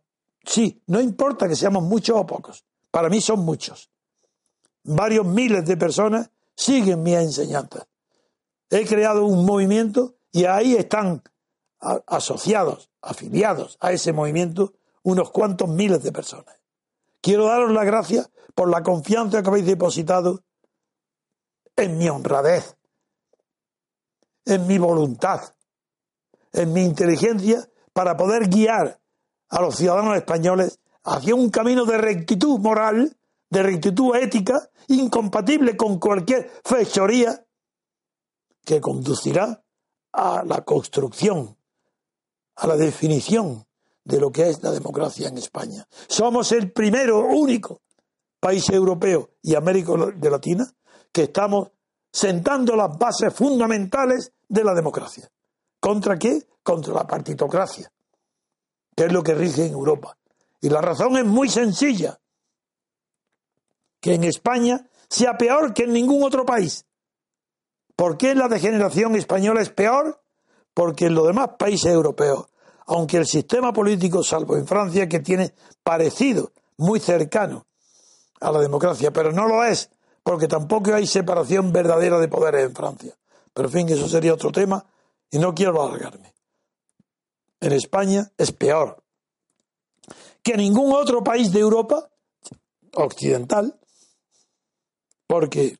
[0.44, 3.90] sí, no importa que seamos muchos o pocos, para mí son muchos.
[4.84, 7.86] Varios miles de personas siguen mis enseñanzas.
[8.70, 11.22] He creado un movimiento y ahí están
[12.06, 16.56] asociados, afiliados a ese movimiento unos cuantos miles de personas.
[17.20, 20.42] Quiero daros las gracias por la confianza que habéis depositado
[21.76, 22.76] en mi honradez,
[24.46, 25.40] en mi voluntad,
[26.52, 29.00] en mi inteligencia para poder guiar
[29.48, 33.16] a los ciudadanos españoles hacia un camino de rectitud moral,
[33.50, 37.44] de rectitud ética incompatible con cualquier fechoría
[38.64, 39.62] que conducirá
[40.12, 41.56] a la construcción,
[42.56, 43.64] a la definición
[44.04, 45.86] de lo que es la democracia en España.
[46.08, 47.82] Somos el primero, único
[48.40, 50.66] país europeo y América de Latina
[51.12, 51.70] que estamos
[52.12, 55.30] sentando las bases fundamentales de la democracia.
[55.80, 56.46] ¿Contra qué?
[56.62, 57.92] Contra la partitocracia,
[58.96, 60.16] que es lo que rige en Europa.
[60.60, 62.18] Y la razón es muy sencilla
[64.06, 66.86] que en España sea peor que en ningún otro país.
[67.96, 70.22] ¿Por qué la degeneración española es peor?
[70.72, 72.46] Porque en los demás países europeos,
[72.86, 77.66] aunque el sistema político, salvo en Francia, que tiene parecido, muy cercano
[78.40, 79.90] a la democracia, pero no lo es,
[80.22, 83.18] porque tampoco hay separación verdadera de poderes en Francia.
[83.52, 84.86] Pero en fin, eso sería otro tema
[85.32, 86.32] y no quiero alargarme.
[87.58, 89.02] En España es peor
[90.44, 92.08] que ningún otro país de Europa
[92.94, 93.80] occidental
[95.26, 95.78] porque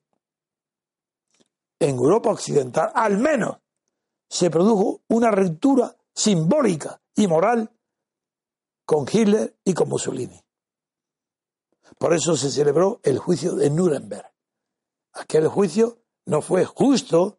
[1.78, 3.59] en Europa Occidental al menos
[4.28, 7.70] se produjo una ruptura simbólica y moral
[8.84, 10.40] con Hitler y con Mussolini.
[11.99, 14.30] Por eso se celebró el juicio de Nuremberg.
[15.12, 17.38] Aquel juicio no fue justo,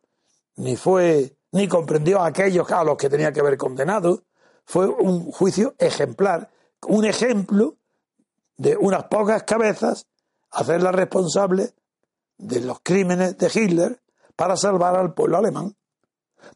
[0.55, 4.23] ni fue ni comprendió a aquellos a los que tenía que haber condenado.
[4.65, 6.49] Fue un juicio ejemplar,
[6.87, 7.77] un ejemplo
[8.57, 10.07] de unas pocas cabezas
[10.49, 11.73] hacerlas responsables
[12.38, 14.01] de los crímenes de Hitler
[14.35, 15.75] para salvar al pueblo alemán.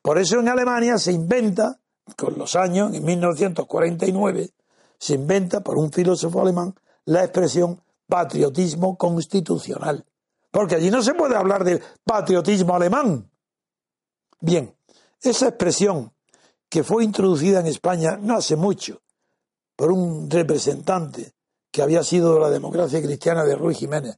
[0.01, 1.79] Por eso en Alemania se inventa,
[2.15, 4.51] con los años, en 1949,
[4.97, 6.75] se inventa por un filósofo alemán
[7.05, 10.05] la expresión patriotismo constitucional.
[10.51, 13.32] Porque allí no se puede hablar de patriotismo alemán.
[14.39, 14.75] Bien,
[15.21, 16.13] esa expresión
[16.69, 19.01] que fue introducida en España no hace mucho
[19.75, 21.34] por un representante
[21.71, 24.17] que había sido de la democracia cristiana de Ruy Jiménez,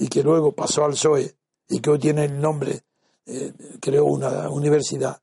[0.00, 1.34] y que luego pasó al PSOE
[1.68, 2.84] y que hoy tiene el nombre,
[3.26, 5.20] eh, creó una universidad,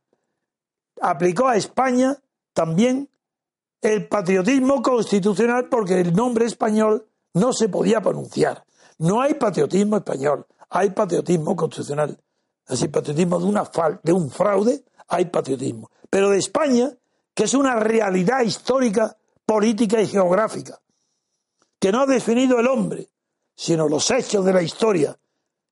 [1.01, 2.17] aplicó a España
[2.53, 3.09] también
[3.81, 8.65] el patriotismo constitucional porque el nombre español no se podía pronunciar.
[8.97, 12.17] No hay patriotismo español, hay patriotismo constitucional.
[12.67, 13.69] Así, patriotismo de, una
[14.03, 15.89] de un fraude, hay patriotismo.
[16.09, 16.91] Pero de España,
[17.33, 19.15] que es una realidad histórica,
[19.45, 20.79] política y geográfica,
[21.79, 23.09] que no ha definido el hombre,
[23.55, 25.17] sino los hechos de la historia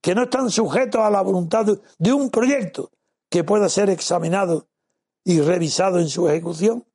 [0.01, 1.65] que no están sujetos a la voluntad
[1.97, 2.91] de un proyecto
[3.29, 4.67] que pueda ser examinado
[5.23, 6.85] y revisado en su ejecución,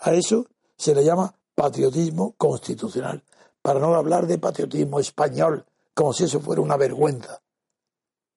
[0.00, 3.22] a eso se le llama patriotismo constitucional,
[3.62, 5.64] para no hablar de patriotismo español,
[5.94, 7.40] como si eso fuera una vergüenza.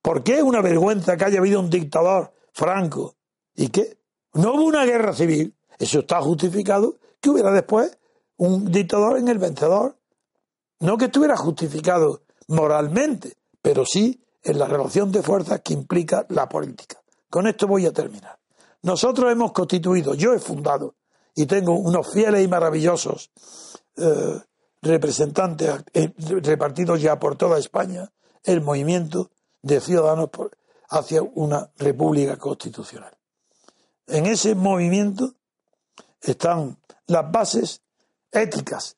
[0.02, 3.16] ¿Por qué una vergüenza que haya habido un dictador franco
[3.56, 3.98] y que
[4.34, 5.56] no hubo una guerra civil?
[5.80, 7.98] Eso está justificado que hubiera después
[8.38, 9.98] un dictador en el vencedor.
[10.80, 16.48] No que estuviera justificado moralmente, pero sí en la relación de fuerzas que implica la
[16.48, 17.02] política.
[17.30, 18.38] Con esto voy a terminar.
[18.84, 20.96] Nosotros hemos constituido, yo he fundado
[21.36, 23.32] y tengo unos fieles y maravillosos
[23.98, 24.40] eh,
[24.82, 28.12] representantes eh, repartidos ya por toda España,
[28.44, 30.30] el movimiento de ciudadanos
[30.90, 33.12] hacia una república constitucional.
[34.08, 35.34] En ese movimiento
[36.22, 37.82] están las bases
[38.32, 38.97] éticas,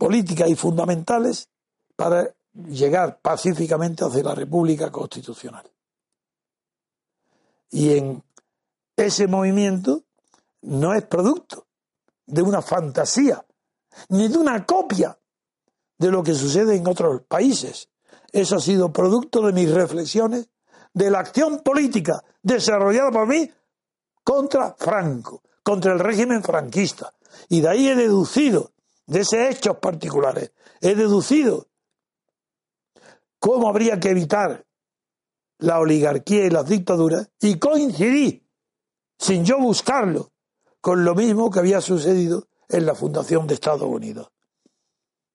[0.00, 1.50] políticas y fundamentales
[1.94, 5.70] para llegar pacíficamente hacia la república constitucional.
[7.70, 8.24] Y en
[8.96, 10.04] ese movimiento
[10.62, 11.66] no es producto
[12.24, 13.44] de una fantasía,
[14.08, 15.18] ni de una copia
[15.98, 17.90] de lo que sucede en otros países.
[18.32, 20.48] Eso ha sido producto de mis reflexiones,
[20.94, 23.50] de la acción política desarrollada por mí
[24.24, 27.12] contra Franco, contra el régimen franquista.
[27.50, 28.72] Y de ahí he deducido,
[29.10, 31.66] de esos hechos particulares, he deducido
[33.40, 34.64] cómo habría que evitar
[35.58, 38.46] la oligarquía y las dictaduras y coincidí,
[39.18, 40.30] sin yo buscarlo,
[40.80, 44.30] con lo mismo que había sucedido en la fundación de Estados Unidos.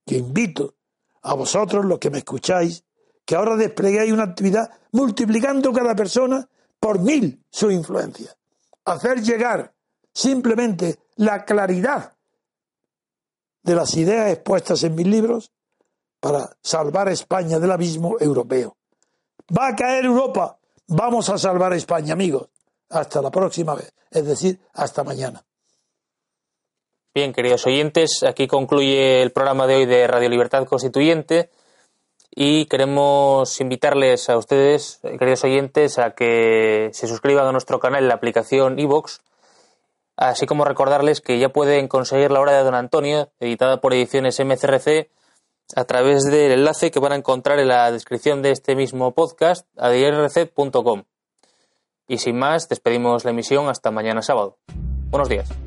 [0.06, 0.76] Y invito
[1.24, 2.86] a vosotros, los que me escucháis,
[3.26, 6.48] que ahora despleguéis una actividad multiplicando cada persona
[6.80, 8.38] por mil su influencia.
[8.86, 9.76] Hacer llegar
[10.14, 12.15] simplemente la claridad
[13.66, 15.52] de las ideas expuestas en mis libros
[16.20, 18.78] para salvar a España del abismo europeo.
[19.56, 22.48] Va a caer Europa, vamos a salvar a España, amigos.
[22.90, 25.44] Hasta la próxima vez, es decir, hasta mañana.
[27.14, 31.50] Bien, queridos oyentes, aquí concluye el programa de hoy de Radio Libertad Constituyente
[32.30, 38.10] y queremos invitarles a ustedes, queridos oyentes, a que se suscriban a nuestro canal en
[38.10, 39.22] la aplicación iVox,
[40.18, 44.40] así como recordarles que ya pueden conseguir la obra de Don Antonio, editada por Ediciones
[44.40, 45.10] MCRC,
[45.76, 49.68] a través del enlace que van a encontrar en la descripción de este mismo podcast,
[49.78, 51.04] adrc.com.
[52.08, 54.58] Y sin más, despedimos la emisión hasta mañana sábado.
[55.10, 55.65] Buenos días.